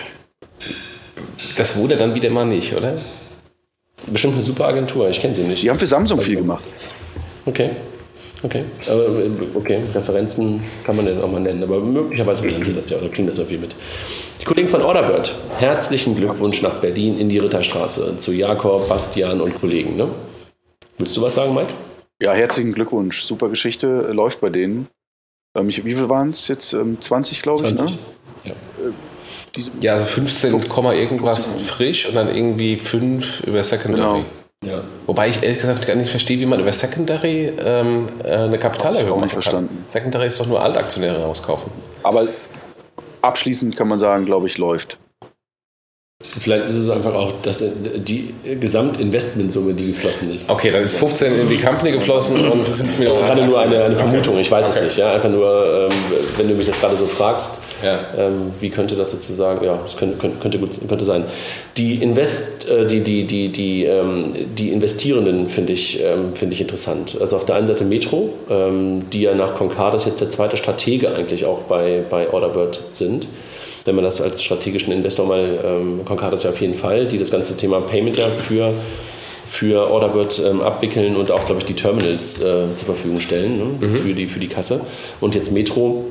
[1.55, 2.97] Das wurde dann wieder mal nicht, oder?
[4.07, 5.63] Bestimmt eine super Agentur, ich kenne sie nicht.
[5.63, 6.65] Die haben für Samsung viel gemacht.
[7.45, 7.69] Okay.
[8.43, 8.65] Okay.
[8.87, 12.89] Aber, äh, okay, Referenzen kann man dann auch mal nennen, aber möglicherweise kennen Sie das
[12.89, 13.75] ja oder kriegen das irgendwie mit.
[14.39, 19.59] Die Kollegen von Orderbird, herzlichen Glückwunsch nach Berlin in die Ritterstraße zu Jakob, Bastian und
[19.59, 19.95] Kollegen.
[19.95, 20.09] Ne?
[20.99, 21.69] Willst du was sagen, Mike?
[22.21, 23.21] Ja, herzlichen Glückwunsch.
[23.23, 24.87] Super Geschichte, äh, läuft bei denen.
[25.55, 26.73] Ähm, ich, wie viel waren es jetzt?
[26.73, 27.95] Ähm, 20, glaube ich, 20.
[27.95, 27.99] ne?
[28.45, 28.53] Ja.
[29.55, 34.19] Diese, Ja, also 15, Komma irgendwas frisch und dann irgendwie 5 über Secondary.
[34.19, 34.25] Genau.
[34.65, 34.81] Ja.
[35.05, 39.19] Wobei ich ehrlich gesagt gar nicht verstehe, wie man über Secondary ähm, äh, eine Kapitalerhöhung
[39.19, 39.85] machen verstanden.
[39.85, 40.01] Kann.
[40.01, 41.71] Secondary ist doch nur Altaktionäre rauskaufen.
[42.03, 42.27] aber
[43.21, 44.97] abschließend kann man sagen, glaube ich, läuft.
[46.39, 47.63] Vielleicht ist es einfach auch dass
[47.95, 50.49] die Gesamtinvestmentsumme, die geflossen ist.
[50.49, 53.23] Okay, dann ist 15 in die Company geflossen und 5 Millionen.
[53.23, 54.41] Gerade nur eine, eine Vermutung, Okay.
[54.41, 54.85] ich weiß es Okay.
[54.85, 54.97] nicht.
[54.97, 55.13] Ja?
[55.13, 55.97] Einfach nur, ähm,
[56.37, 57.99] wenn du mich das gerade so fragst, Ja.
[58.17, 61.23] ähm, wie könnte das sozusagen, ja, das könnte, könnte, gut könnte sein.
[61.77, 66.03] Die, Invest, äh, die, die, die, die, ähm, die Investierenden finde ich,
[66.33, 67.15] finde ich interessant.
[67.21, 68.29] Also auf der einen Seite Metro,
[69.13, 73.27] die ja nach Concardis jetzt der zweite Stratege eigentlich auch bei, bei Orderbird sind.
[73.87, 77.31] Wenn man das als strategischen Investor mal, ähm, Concardis ja auf jeden Fall, die das
[77.31, 78.73] ganze Thema Payment ja für
[79.49, 83.89] für Orderbird ähm, abwickeln und auch, glaube ich, die Terminals äh, zur Verfügung stellen ne?
[83.89, 84.81] für, die, für die Kasse.
[85.21, 86.05] Und jetzt Metro,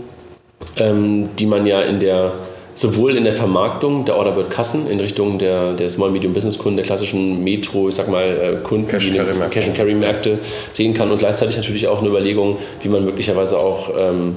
[0.77, 2.33] ähm, die man ja in der
[2.75, 7.95] sowohl in der Vermarktung der Orderbird-Kassen in Richtung der, der Small-Medium-Business-Kunden, der klassischen Metro, ich
[7.95, 9.55] sag mal, äh, Kunden, Cash die in den Carry Märkte.
[9.55, 10.39] Cash-and-Carry-Märkte
[10.73, 14.37] sehen kann und gleichzeitig natürlich auch eine Überlegung, wie man möglicherweise auch ähm,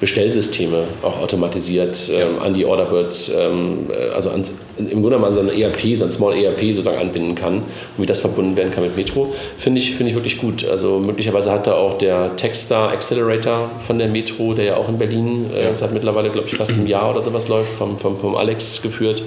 [0.00, 5.34] Bestellsysteme auch automatisiert ähm, an die Orderbird, ähm, äh, also ans, im Grunde genommen an
[5.34, 7.64] so eine ERP, so ein Small ERP sozusagen anbinden kann und
[7.98, 10.66] wie das verbunden werden kann mit Metro, finde ich, finde ich wirklich gut.
[10.66, 14.96] Also möglicherweise hat da auch der Techstar Accelerator von der Metro, der ja auch in
[14.96, 18.36] Berlin äh, seit mittlerweile, glaube ich, fast einem Jahr oder sowas läuft, vom, vom, vom
[18.36, 19.22] Alex geführt,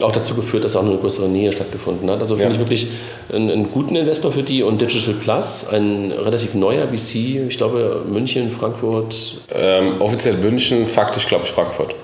[0.00, 2.20] auch dazu geführt, dass auch eine größere Nähe stattgefunden hat.
[2.20, 2.54] Also finde Ja.
[2.54, 2.86] ich wirklich
[3.32, 8.02] einen, einen guten Investor für die und Digital Plus, ein relativ neuer VC, ich glaube
[8.08, 11.94] München, Frankfurt, Ähm, offiziell München, faktisch glaube ich Frankfurt.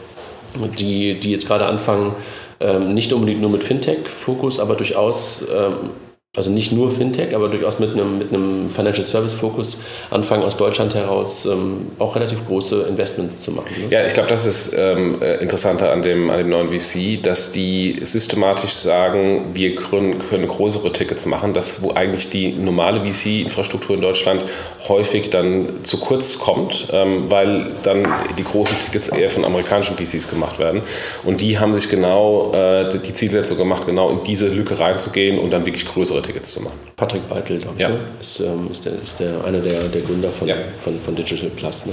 [0.79, 2.13] die, die jetzt gerade anfangen,
[2.61, 5.91] ähm, nicht unbedingt nur mit Fintech-Fokus, aber durchaus, ähm,
[6.37, 10.95] also nicht nur Fintech, aber durchaus mit einem, mit einem Financial Service-Fokus anfangen, aus Deutschland
[10.95, 13.69] heraus ähm, auch relativ große Investments zu machen.
[13.77, 13.89] Ne?
[13.91, 17.51] Ja, ich glaube, das ist ähm, äh, interessanter an dem, an dem neuen VC, dass
[17.51, 23.97] die systematisch sagen, wir können, können größere Tickets machen, das wo eigentlich die normale VC-Infrastruktur
[23.97, 24.45] in Deutschland
[24.87, 28.07] häufig dann zu kurz kommt, ähm, weil dann
[28.37, 30.83] die großen Tickets eher von amerikanischen VCs gemacht werden.
[31.25, 35.51] Und die haben sich genau äh, die Zielsetzung gemacht, genau in diese Lücke reinzugehen und
[35.53, 36.79] dann wirklich größere Tickets zu machen.
[36.97, 37.89] Patrick Beitel, glaube ich, Ja.
[37.91, 37.99] ne?
[38.21, 40.57] ist, ähm, ist, der, ist der, einer der, der Gründer von, Ja.
[40.83, 41.87] von, von Digital Plus.
[41.87, 41.93] Ne?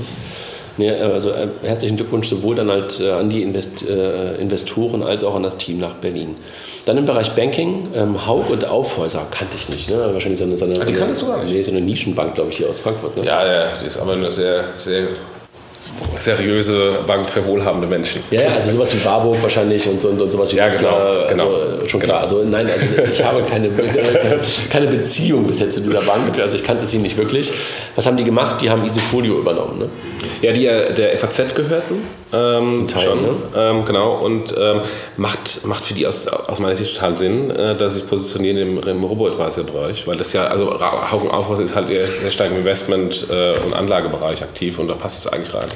[0.78, 5.04] Nee, äh, also äh, herzlichen Glückwunsch sowohl dann halt äh, an die Invest, äh, Investoren
[5.04, 6.36] als auch an das Team nach Berlin.
[6.86, 9.90] Dann im Bereich Banking, ähm, Haug und Aufhäuser kannte ich nicht.
[9.90, 9.98] Ne?
[10.14, 11.54] Wahrscheinlich so eine, so eine, so eine, kanntest du gar nicht?
[11.54, 13.16] Nee, so eine Nischenbank, glaube ich, hier aus Frankfurt.
[13.18, 13.26] Ne?
[13.26, 15.08] Ja, ja, die ist aber eine sehr, sehr
[16.18, 18.22] seriöse Bank für wohlhabende Menschen.
[18.32, 21.56] Ja, ja, also sowas wie Warburg wahrscheinlich und, und, und sowas wie Ja, genau, genau.
[21.56, 22.22] Also, äh, schon klar.
[22.22, 23.70] Also nein, also ich habe keine,
[24.72, 26.38] keine Beziehung bisher zu dieser Bank.
[26.40, 27.52] Also ich kannte sie nicht wirklich.
[27.96, 28.62] Was haben die gemacht?
[28.62, 29.80] Die haben Easyfolio übernommen.
[29.80, 29.90] Ne?
[30.42, 32.04] Ja, die ja der FAZ gehörten
[32.34, 33.36] Ähm, Teil, schon, ne?
[33.56, 34.14] ähm, genau.
[34.16, 34.82] Und ähm,
[35.16, 38.58] macht, macht für die aus, aus meiner Sicht total Sinn, äh, dass sie sich positionieren
[38.58, 40.80] im, im Robo-Advisor-Bereich, weil das ja, also
[41.12, 45.26] Haugen Aufhaus ist halt sehr stark im Investment- äh, und Anlagebereich aktiv und da passt
[45.26, 45.70] es eigentlich rein.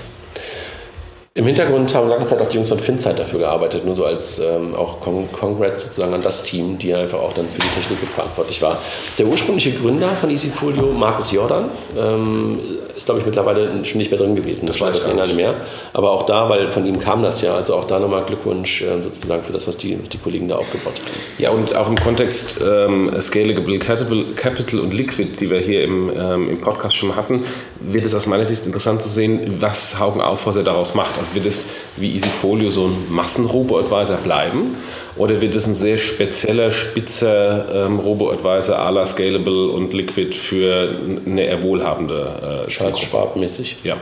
[1.39, 4.39] Im Hintergrund haben lange Zeit auch die Jungs von Finzeit dafür gearbeitet, nur so als
[4.39, 7.97] ähm, auch Con Congrats sozusagen an das Team, die einfach auch dann für die Technik
[8.13, 8.77] verantwortlich war.
[9.17, 12.59] Der ursprüngliche Gründer von Easyfolio, Markus Jordan, ähm,
[12.93, 14.67] ist glaube ich mittlerweile schon nicht mehr drin gewesen.
[14.67, 15.37] Das, Das war weiß das ich gar länger nicht.
[15.37, 15.53] mehr.
[15.93, 19.01] Aber auch da, weil von ihm kam das ja, also auch da nochmal Glückwunsch äh,
[19.01, 21.09] sozusagen für das, was die, was die Kollegen da aufgebaut haben.
[21.37, 26.11] Ja, und auch im Kontext ähm, Scalable Capital, Capital und Liquid, die wir hier im,
[26.13, 27.45] ähm, im Podcast schon hatten,
[27.79, 31.17] wird es aus meiner Sicht interessant zu sehen, was Haugen Aufhäuser daraus macht.
[31.17, 31.67] Also wird es
[31.97, 34.75] wie Easyfolio so ein Massenrobo-Advisor bleiben
[35.15, 40.95] oder wird es ein sehr spezieller, spitzer ähm, Robo-Advisor à la Scalable und Liquid für
[41.25, 42.99] eine eher wohlhabende äh, Charles Zielgruppe?
[43.05, 43.77] Schwab-mäßig.
[43.83, 43.97] Ja.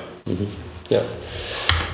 [0.89, 1.01] Ja.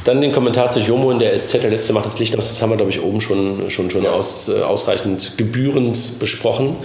[0.03, 2.61] Dann den Kommentar zu Jomo in der SZ, der letzte macht das Licht aus, das
[2.61, 6.75] haben wir, glaube ich, oben schon, schon, schon aus, äh, ausreichend gebührend besprochen.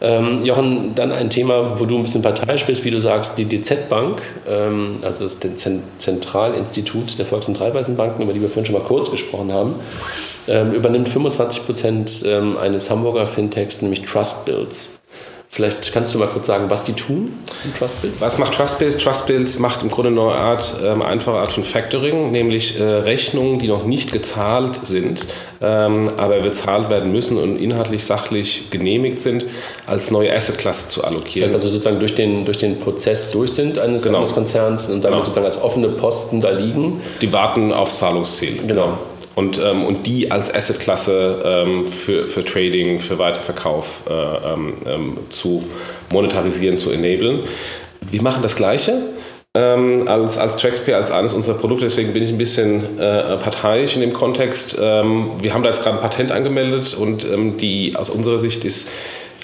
[0.00, 3.46] Ähm, Jochen, dann ein Thema, wo du ein bisschen parteiisch bist, wie du sagst, die
[3.46, 8.74] DZ-Bank, ähm, also das Zen- Zentralinstitut der Volks- und Raiffeisenbanken, über die wir vorhin schon
[8.80, 9.74] mal kurz gesprochen haben,
[10.48, 14.95] ähm, übernimmt 25 Prozent ähm, eines Hamburger Fintechs, nämlich Trustbills.
[15.56, 17.32] Vielleicht kannst du mal kurz sagen, was die tun,
[17.64, 18.20] die Trustbills?
[18.20, 18.98] Was macht Trustbills?
[18.98, 23.58] Trustbills macht im Grunde eine neue Art, ähm, einfache Art von Factoring, nämlich äh, Rechnungen,
[23.58, 25.26] die noch nicht gezahlt sind,
[25.62, 29.46] ähm, aber bezahlt werden müssen und inhaltlich sachlich genehmigt sind,
[29.86, 31.44] als neue Assetklasse zu Das allokieren.
[31.44, 34.24] heißt also sozusagen durch den, durch den Prozess durch sind eines, Genau.
[34.24, 35.24] Konzerns und damit Genau.
[35.24, 37.00] sozusagen als offene Posten da liegen.
[37.22, 38.58] die warten aufs Zahlungsziel.
[38.66, 38.98] Genau.
[39.36, 45.18] Und, ähm, und die als Assetklasse ähm, für, für Trading, für Weiterverkauf äh, ähm, ähm,
[45.28, 45.62] zu
[46.10, 47.40] monetarisieren, zu enablen.
[48.00, 48.96] Wir machen das Gleiche.
[49.54, 53.94] Ähm, als, als TraxPay, als eines unserer Produkte, deswegen bin ich ein bisschen äh, parteiisch
[53.94, 54.78] in dem Kontext.
[54.80, 57.26] Ähm, wir haben da jetzt gerade ein Patent angemeldet und
[57.60, 58.88] die aus unserer Sicht ist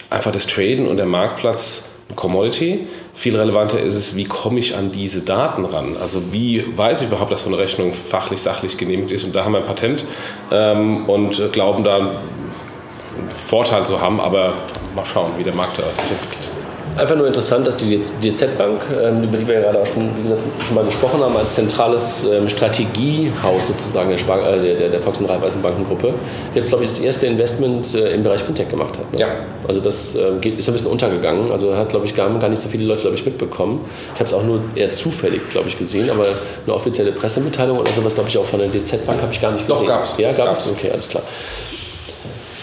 [0.09, 2.87] einfach das Traden und der Marktplatz ein Commodity.
[3.15, 5.97] Viel relevanter ist es, wie komme ich an diese Daten ran?
[6.01, 9.25] Also wie weiß ich überhaupt, dass so eine Rechnung fachlich, sachlich genehmigt ist?
[9.25, 10.07] Und da haben wir ein Patent
[10.51, 12.11] ähm, und glauben da einen
[13.37, 14.55] Vorteil zu haben, aber
[14.97, 16.42] mal schauen, wie der Markt da sich entwickelt.
[16.97, 20.41] Einfach nur interessant, dass die DZ-Bank, ähm, über die wir ja gerade auch schon, gesagt,
[20.67, 25.19] schon mal gesprochen haben, als zentrales ähm, Strategiehaus sozusagen der, Spar äh, der, der, Volks-
[25.19, 26.13] und Raiffeisenbankengruppe,
[26.55, 29.11] jetzt, glaube ich, das erste Investment äh, im Bereich Fintech gemacht hat.
[29.11, 29.21] Ne?
[29.21, 29.29] Ja.
[29.67, 31.51] Also das äh, geht, ist ein bisschen untergegangen.
[31.51, 33.81] Also hat, glaube ich, gar, gar nicht so viele Leute, glaube ich, mitbekommen.
[34.13, 36.27] Ich habe es auch nur eher zufällig, glaube ich, gesehen, aber
[36.67, 39.69] eine offizielle Pressemitteilung oder sowas, glaube ich, auch von der DZ-Bank habe ich gar nicht
[39.69, 39.89] Doch, gesehen.
[39.89, 40.19] gab's.
[40.19, 40.67] Ja, gab es?
[40.67, 40.77] Gab's.
[40.79, 41.23] Okay, alles klar.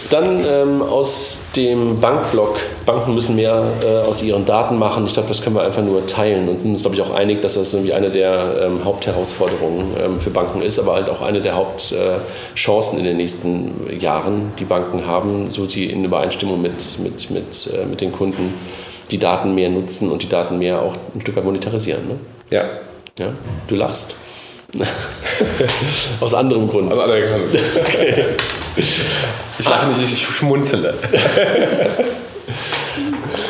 [0.10, 2.58] Dann ähm, aus dem Bankblock.
[2.86, 5.06] Banken müssen mehr äh, aus ihren Daten machen.
[5.06, 7.44] Ich glaube, das können wir einfach nur teilen und sind uns, glaube ich, auch einig,
[7.44, 11.42] dass das irgendwie eine der ähm, Hauptherausforderungen ähm, für Banken ist, aber halt auch eine
[11.42, 17.30] der Hauptchancen in den nächsten Jahren, die Banken haben, so sie in Übereinstimmung mit, mit,
[17.30, 18.56] mit, äh, mit den Kunden
[19.12, 22.08] die Daten mehr nutzen und die Daten mehr auch ein Stück weit monetarisieren.
[22.08, 22.16] Ne?
[22.50, 22.66] Ja,
[23.20, 23.34] Ja?
[23.68, 24.16] Du lachst.
[26.20, 26.90] Aus anderem Grund.
[26.90, 27.22] also alle
[29.60, 30.94] Ich lache nicht, ich schmunzele.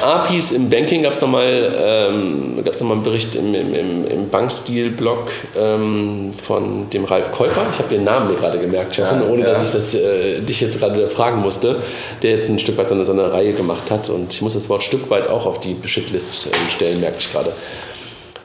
[0.01, 4.29] APIs im Banking gab es nochmal ähm, gab's noch mal einen Bericht im, im, im,
[4.29, 7.65] Bankstil-Blog ähm, von dem Ralf Kolper.
[7.73, 9.47] Ich habe den Namen mir gerade gemerkt, Jochen, Ja, ohne ja.
[9.47, 11.77] dass ich das, äh, dich jetzt gerade wieder fragen musste,
[12.21, 14.09] der jetzt ein Stück weit so eine, so eine Reihe gemacht hat.
[14.09, 17.51] Und ich muss das Wort Stück weit auch auf die Shitlist stellen, merke ich gerade.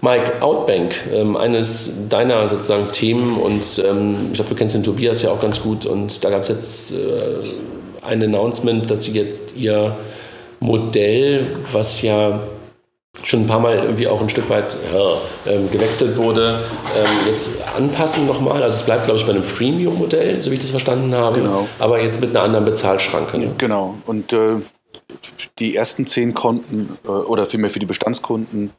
[0.05, 5.22] Mike, Outbank, ähm, eines deiner sozusagen Themen und ähm, ich glaube, du kennst den Tobias
[5.22, 9.57] ja auch ganz gut und da gab es jetzt äh, ein Announcement, dass sie jetzt
[9.57, 9.96] ihr
[10.61, 12.40] Modell, was ja
[13.22, 14.76] schon ein paar Mal irgendwie auch ein Stück weit
[15.46, 16.61] ähm, gewechselt wurde,
[16.94, 18.62] ähm, jetzt anpassen nochmal.
[18.62, 21.66] Also es bleibt, glaube ich, bei einem Freemium-Modell, so wie ich das verstanden habe, Genau.
[21.78, 23.38] aber jetzt mit einer anderen Bezahlschranke.
[23.38, 23.52] Ne?
[23.57, 23.94] Genau.
[24.07, 24.57] Und äh,
[25.59, 28.72] die ersten zehn Konten äh, oder vielmehr für die Bestandskunden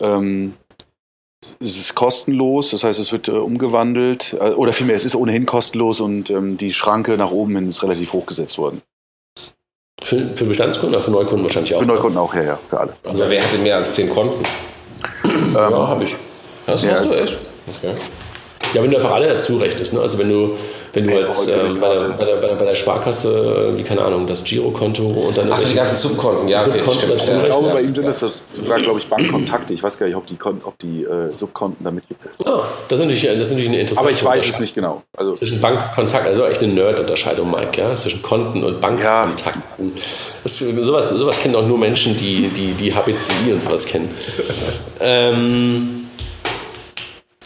[0.00, 0.54] ähm,
[1.60, 5.46] es ist kostenlos, das heißt, es wird äh, umgewandelt äh, oder vielmehr, es ist ohnehin
[5.46, 8.82] kostenlos und ähm, die Schranke nach oben hin ist relativ hochgesetzt worden.
[10.02, 11.80] Für, für Bestandskunden oder für Neukunden wahrscheinlich auch.
[11.80, 12.92] Für Neukunden auch, ja, ja, für alle.
[13.04, 14.42] Also wer hätte mehr als 10 Konten?
[15.54, 16.14] Ja, habe ich.
[16.66, 16.92] Das Ja.
[16.92, 17.38] hast du echt?
[17.78, 17.94] Okay.
[18.74, 19.92] Ja, wenn du einfach alle dazu rechnest.
[19.94, 20.00] Ne?
[20.00, 20.56] Also wenn du,
[20.96, 23.82] wenn du Ja, heute ähm, bei, der, bei, der, bei, der, bei der Sparkasse, wie
[23.82, 27.36] keine Ahnung, das Girokonto und dann Achso, die ganzen Subkonten, ja, okay, Subkonten dazu Ja,
[27.36, 29.74] Ich glaube, Ja, bei ihm sind das sogar, glaube ich, Bankkontakte.
[29.74, 32.48] Ich weiß gar nicht, ob die, ob die äh, Subkonten da mitgezählt sind.
[32.48, 35.02] Ah, das ist natürlich, das ist natürlich eine interessante Aber ich weiß es nicht genau.
[35.16, 39.92] Also, Zwischen Bankkontakt, also echt eine Nerd-Unterscheidung, Mike, ja, zwischen Konten und Bankkontakten.
[40.42, 44.14] Das, sowas, sowas kennen auch nur Menschen, die die, die HBCI und sowas kennen.
[45.00, 45.95] ähm,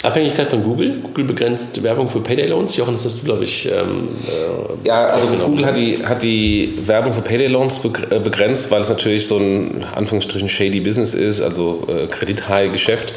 [0.03, 1.01] Abhängigkeit von Google.
[1.03, 2.77] Google begrenzt Werbung für Payday Loans.
[2.77, 3.67] Jochen, das hast du, glaube ich.
[3.67, 8.71] Ähm, äh, ja, also Google hat die, hat die Werbung für Payday Loans äh, begrenzt,
[8.71, 13.13] weil es natürlich so ein Anführungsstrichen shady Business ist, also äh, Kredithai-Geschäft.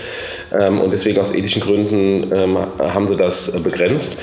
[0.60, 4.18] Ähm, und deswegen aus ethischen Gründen ähm, haben sie das äh, begrenzt.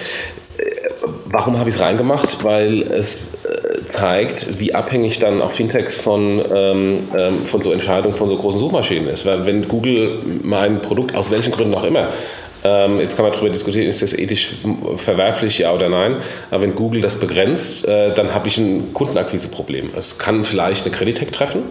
[1.27, 2.45] Warum habe ich es reingemacht?
[2.45, 3.39] Weil es
[3.91, 8.61] zeigt, wie abhängig dann auch Fintechs von, ähm, ähm, von so Entscheidungen von so großen
[8.61, 9.27] Suchmaschinen ist.
[9.27, 12.09] Weil wenn Google mein Produkt aus welchen Gründen auch immer
[12.63, 14.55] ähm, jetzt kann man darüber diskutieren, ist das ethisch
[14.97, 16.17] verwerflich, ja oder nein.
[16.51, 19.91] Aber wenn Google das begrenzt, äh, dann habe ich ein Kundenakquiseproblem.
[19.97, 21.63] Es kann vielleicht eine Creditec treffen,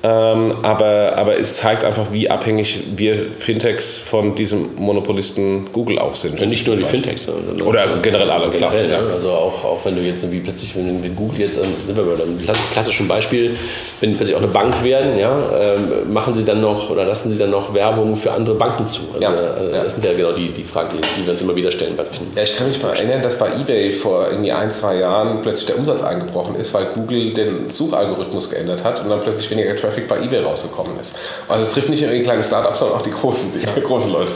[0.00, 6.14] ähm, aber, aber es zeigt einfach, wie abhängig wir Fintechs von diesem Monopolisten Google auch
[6.14, 6.40] sind.
[6.40, 8.70] Ja, nicht nur die Fintechs, sondern oder generell alle, klar.
[8.70, 9.00] Generell, ja.
[9.12, 12.04] Also auch, auch wenn du jetzt irgendwie plötzlich, wenn, wenn Google jetzt, ähm, sind wir
[12.04, 12.38] bei einem
[12.70, 13.56] klassischen Beispiel,
[14.00, 17.32] wenn die plötzlich auch eine Bank werden, ja, ähm, machen sie dann noch oder lassen
[17.32, 19.00] sie dann noch Werbung für andere Banken zu.
[19.14, 21.56] Also, ja, also Das sind ja genau die, die Fragen, die, die wir uns immer
[21.56, 22.28] wieder stellen bei solchen.
[22.36, 25.66] Ja, ich kann mich mal erinnern, dass bei eBay vor irgendwie ein, zwei Jahren plötzlich
[25.66, 29.87] der Umsatz eingebrochen ist, weil Google den Suchalgorithmus geändert hat und dann plötzlich weniger Traffic
[29.88, 31.16] Traffic bei eBay rausgekommen ist.
[31.48, 34.32] Also es trifft nicht nur die kleinen Startups, sondern auch die großen, die großen Leute.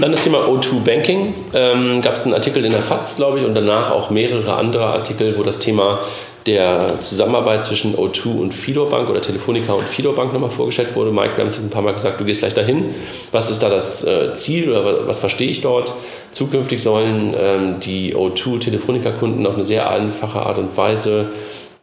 [0.00, 1.34] Dann das Thema O2 Banking.
[1.52, 4.86] Ähm, Gab es einen Artikel in der FAZ, glaube ich, und danach auch mehrere andere
[4.86, 5.98] Artikel, wo das Thema
[6.46, 11.10] der Zusammenarbeit zwischen O2 und Fidor Bank oder Telefonica und Fidor Bank nochmal vorgestellt wurde.
[11.10, 12.94] Mike, wir haben es ein paar Mal gesagt, du gehst gleich dahin.
[13.32, 15.94] Was ist da das äh, Ziel oder was verstehe ich dort?
[16.32, 21.30] Zukünftig sollen ähm, die O2 Telefonica-Kunden auf eine sehr einfache Art und Weise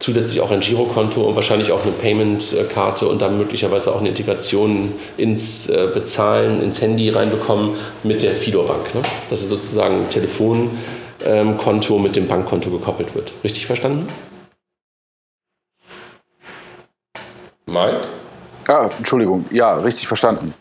[0.02, 4.94] zusätzlich auch ein Girokonto und wahrscheinlich auch eine Payment-Karte und dann möglicherweise auch eine Integration
[5.16, 8.94] ins äh, Bezahlen, ins Handy reinbekommen mit der Fidor-Bank.
[8.96, 9.02] Ne?
[9.30, 13.32] Dass es sozusagen ein Telefonkonto mit dem Bankkonto gekoppelt wird.
[13.44, 14.08] Richtig verstanden?
[17.66, 18.00] Mike?
[18.66, 19.44] Ah, Entschuldigung.
[19.52, 20.52] Ja, richtig verstanden.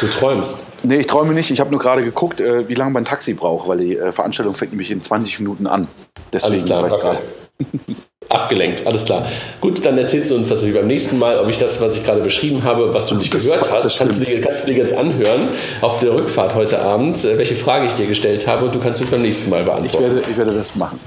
[0.00, 0.64] Du träumst.
[0.84, 1.50] Nee, ich träume nicht.
[1.50, 4.54] Ich habe nur gerade geguckt, äh, wie lange mein Taxi braucht, weil die äh, Veranstaltung
[4.54, 5.88] fängt nämlich in 20 Minuten an.
[6.32, 7.18] Deswegen Alles klar, okay.
[8.28, 9.24] Abgelenkt, alles klar.
[9.60, 12.20] Gut, dann erzählst du uns das beim nächsten Mal, ob ich das, was ich gerade
[12.20, 14.94] beschrieben habe, was du nicht das gehört hast, kannst du, dir, kannst du dir jetzt
[14.94, 15.48] anhören
[15.80, 19.00] auf der Rückfahrt heute Abend, äh, welche Frage ich dir gestellt habe und du kannst
[19.00, 20.04] es beim nächsten Mal beantworten.
[20.04, 20.98] Ich werde, ich werde das machen.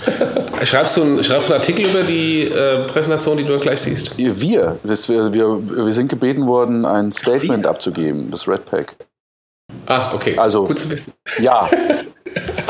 [0.64, 4.16] schreibst, du einen, schreibst du einen Artikel über die äh, Präsentation, die du gleich siehst?
[4.18, 8.96] Wir, das, wir, wir, wir sind gebeten worden, ein Statement Ach, abzugeben, das Red Pack.
[9.86, 10.36] Ah, okay.
[10.36, 11.12] Also, Gut zu wissen.
[11.40, 11.68] Ja.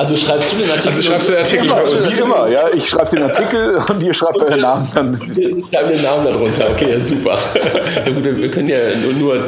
[0.00, 0.88] Also schreibst du den Artikel?
[0.88, 2.18] Also schreibst du den Artikel bei uns?
[2.18, 2.68] Immer, ja.
[2.74, 5.36] Ich schreibe den Artikel und ihr schreibt euren Namen dann.
[5.36, 6.70] Wir schreiben den Namen darunter.
[6.70, 7.38] Okay, ja, super.
[8.06, 9.38] Ja, gut, wir können ja nur, nur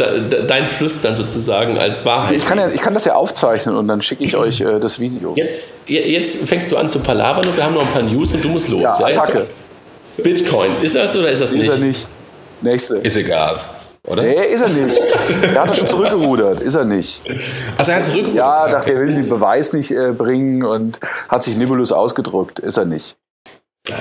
[0.47, 2.37] dein Fluss dann sozusagen als Wahrheit.
[2.37, 4.99] Ich kann, ja, ich kann das ja aufzeichnen und dann schicke ich euch äh, das
[5.01, 5.33] Video.
[5.37, 8.45] Jetzt, jetzt fängst du an zu palavern und wir haben noch ein paar News und
[8.45, 8.83] du musst los.
[8.83, 9.47] Ja, Attacke.
[10.19, 11.69] Bitcoin, ist das oder ist das nicht?
[11.69, 12.07] Ist er nicht.
[12.61, 12.97] Nächste.
[12.97, 13.59] Ist egal.
[14.09, 14.23] Oder?
[14.23, 14.99] Nee, ist er nicht.
[15.55, 16.61] Er hat schon zurückgerudert.
[16.63, 17.23] Ist er nicht.
[17.79, 18.35] Also er hat zurückgerudert?
[18.35, 20.99] Ja, dachte, er will den Beweis nicht äh, bringen und
[21.29, 22.59] hat sich Nibulus ausgedruckt.
[22.59, 23.17] Ist er nicht.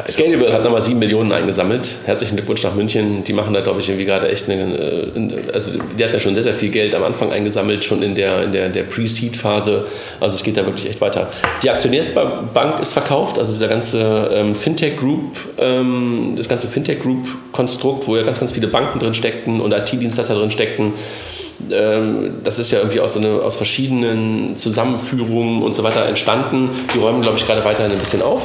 [0.07, 1.89] Scalable hat nochmal 7 Millionen eingesammelt.
[2.05, 3.23] Herzlichen Glückwunsch nach München.
[3.23, 4.77] Die machen da, glaube ich, irgendwie gerade echt eine.
[4.77, 8.13] Äh, also, die hatten ja schon sehr, sehr viel Geld am Anfang eingesammelt, schon in
[8.13, 9.87] der, in der, der Pre-Seed-Phase.
[10.19, 11.31] Also, es geht da wirklich echt weiter.
[11.63, 18.21] Die Aktionärsbank ist verkauft, also dieser ganze ähm, Fintech-Group, ähm, das ganze Fintech-Group-Konstrukt, wo ja
[18.21, 20.93] ganz, ganz viele Banken drin steckten und IT-Dienstleister drin steckten
[21.71, 26.69] ähm, das ist ja irgendwie aus, so eine, aus verschiedenen Zusammenführungen und so weiter entstanden.
[26.93, 28.41] Die räumen, glaube ich, gerade weiterhin ein bisschen auf.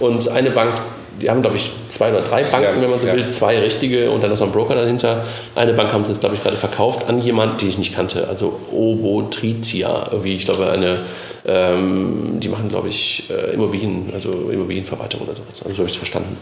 [0.00, 0.72] Und eine Bank,
[1.20, 3.14] die haben, glaube ich, zwei oder drei Banken, ja, wenn man so ja.
[3.14, 5.24] will, zwei richtige und dann ist noch ein Broker dahinter.
[5.54, 8.28] Eine Bank haben sie jetzt, glaube ich, gerade verkauft an jemanden, den ich nicht kannte,
[8.28, 11.00] also Obotritia, irgendwie, ich glaube, eine,
[11.46, 15.62] ähm, die machen, glaube ich, äh, Immobilien, also Immobilienverwaltung oder sowas.
[15.62, 16.36] Also so habe ich es verstanden.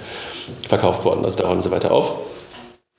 [0.68, 2.14] Verkauft worden, also da räumen sie weiter auf.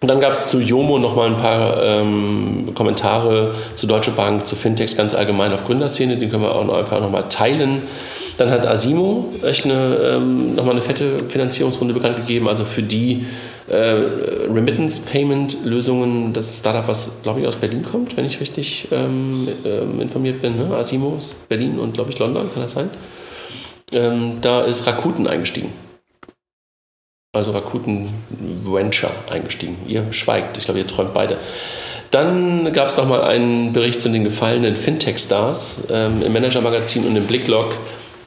[0.04, 4.46] Und dann gab es zu Jomo noch mal ein paar ähm, Kommentare zu Deutsche Bank,
[4.46, 6.18] zu Fintechs ganz allgemein auf Gründerszene.
[6.18, 7.84] Den können wir auch noch einfach noch mal teilen.
[8.38, 13.28] Dann hat Asimo echt eine, ähm, nochmal eine fette Finanzierungsrunde bekannt gegeben, also für die
[13.68, 19.84] äh, Remittance-Payment-Lösungen, das Startup, was glaube ich aus Berlin kommt, wenn ich richtig ähm, äh,
[20.02, 20.58] informiert bin.
[20.58, 20.76] Ne?
[20.76, 22.90] Asimo ist Berlin und glaube ich London, kann das sein?
[23.92, 25.72] Ähm, da ist Rakuten eingestiegen.
[27.36, 28.10] Also Rakuten
[28.64, 29.78] Venture eingestiegen.
[29.88, 31.38] Ihr schweigt, ich glaube, ihr träumt beide.
[32.12, 37.26] Dann gab es nochmal einen Bericht zu den gefallenen Fintech-Stars ähm, im Manager-Magazin und im
[37.26, 37.74] Blicklog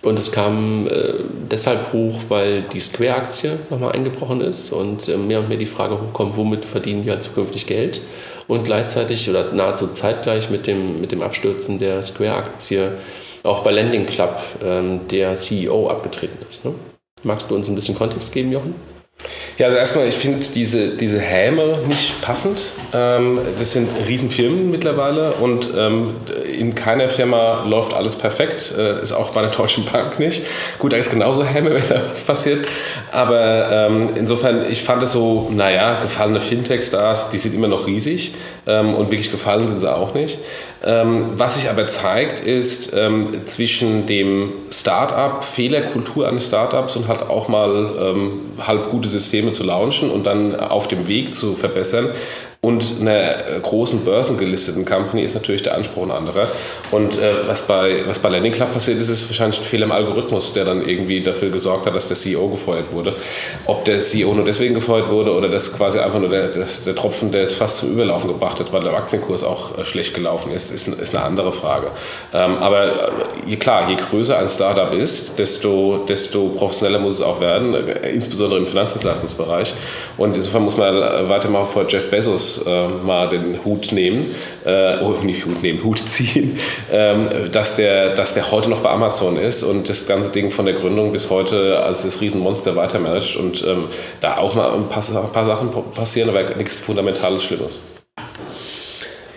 [0.07, 1.14] und es kam äh,
[1.50, 6.00] deshalb hoch, weil die Square-Aktie nochmal eingebrochen ist und äh, mehr und mehr die Frage
[6.00, 8.00] hochkommt, womit verdienen wir halt zukünftig Geld?
[8.46, 12.92] Und gleichzeitig oder nahezu zeitgleich mit dem, mit dem Abstürzen der Square-Aktie
[13.42, 16.64] auch bei Landing Club ähm, der CEO abgetreten ist.
[16.64, 16.74] Ne?
[17.24, 18.95] Magst du uns ein bisschen Kontext geben, Jochen?
[19.58, 22.72] Ja, also erstmal, ich finde diese, diese Häme nicht passend.
[22.92, 26.16] Ähm, das sind Riesenfirmen mittlerweile und ähm,
[26.52, 28.74] in keiner Firma läuft alles perfekt.
[28.76, 30.42] Äh, ist auch bei der Deutschen Bank nicht.
[30.78, 32.68] Gut, da ist genauso Häme, wenn da was passiert.
[33.10, 38.34] Aber ähm, insofern, ich fand es so, naja, gefallene Fintech-Stars, die sind immer noch riesig
[38.66, 40.38] ähm, und wirklich gefallen sind sie auch nicht.
[40.87, 47.22] Ähm, was sich aber zeigt, ist ähm, zwischen dem Start-up, Fehlerkultur eines Startups und halt
[47.22, 52.11] auch mal ähm, halb gute Systeme zu launchen und dann auf dem Weg zu verbessern,
[52.66, 56.48] und einer äh, großen börsengelisteten Company ist natürlich der Anspruch ein anderer.
[56.90, 59.92] Und äh, was, bei, was bei Landing Club passiert ist, ist wahrscheinlich ein Fehler im
[59.92, 63.14] Algorithmus, der dann irgendwie dafür gesorgt hat, dass der CEO gefeuert wurde.
[63.66, 66.96] Ob der CEO nur deswegen gefeuert wurde oder das quasi einfach nur der, der, der
[66.96, 70.50] Tropfen, der es fast zum Überlaufen gebracht hat, weil der Aktienkurs auch äh, schlecht gelaufen
[70.50, 71.92] ist, ist, ist eine andere Frage.
[72.34, 72.90] Ähm, aber äh,
[73.46, 78.10] je, klar, je größer ein Startup ist, desto, desto professioneller muss es auch werden, äh,
[78.10, 79.72] insbesondere im Finanzdienstleistungsbereich.
[80.16, 80.96] Und insofern muss man
[81.28, 84.26] weiter mal vor Jeff Bezos äh, mal den Hut nehmen,
[84.64, 86.59] äh, oh, nicht Hut nehmen, Hut ziehen,
[86.92, 90.66] ähm, dass, der, dass der heute noch bei Amazon ist und das ganze Ding von
[90.66, 93.88] der Gründung bis heute als das Riesenmonster weitermanagt und ähm,
[94.20, 97.82] da auch mal ein paar, ein paar Sachen passieren, aber nichts Fundamentales Schlimmes.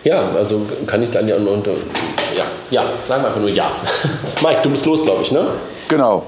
[0.04, 3.70] Ja, also kann ich dann ja, ja, ja, sagen wir einfach nur ja.
[4.42, 5.46] Mike, du bist los, glaube ich, ne?
[5.88, 6.26] Genau.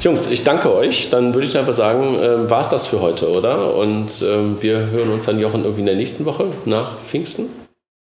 [0.00, 1.10] Jungs, ich danke euch.
[1.10, 3.74] Dann würde ich einfach sagen, äh, war es das für heute, oder?
[3.74, 7.46] Und äh, wir hören uns dann, Jochen, irgendwie in der nächsten Woche nach Pfingsten.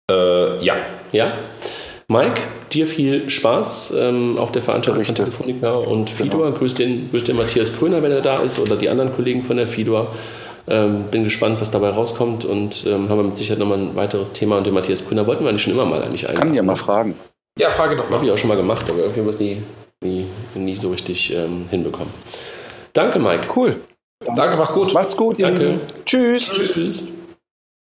[0.09, 0.75] Äh, ja.
[1.11, 1.33] Ja.
[2.07, 6.45] Mike, dir viel Spaß ähm, auf der Veranstaltung von Telefonica und Fidor.
[6.47, 6.57] Genau.
[6.57, 9.57] Grüß, den, grüß den Matthias Kröner, wenn er da ist, oder die anderen Kollegen von
[9.57, 10.13] der Fidor.
[10.67, 14.33] Ähm, bin gespannt, was dabei rauskommt und ähm, haben wir mit Sicherheit nochmal ein weiteres
[14.33, 14.57] Thema.
[14.57, 16.49] Und den Matthias Kröner wollten wir eigentlich schon immer mal eigentlich einladen.
[16.49, 17.15] Kann ja mal fragen.
[17.57, 18.17] Ja, frage doch mal.
[18.17, 19.63] Habe ich auch schon mal gemacht, aber irgendwie haben wir es nie
[20.03, 20.25] nie,
[20.55, 22.13] nie so richtig ähm, hinbekommen.
[22.93, 23.47] Danke, Mike.
[23.55, 23.81] Cool.
[24.35, 24.93] Danke, mach's gut.
[24.93, 25.41] Macht's gut.
[25.41, 25.79] Danke.
[26.05, 26.49] Tschüss.
[26.49, 27.21] Tschüss.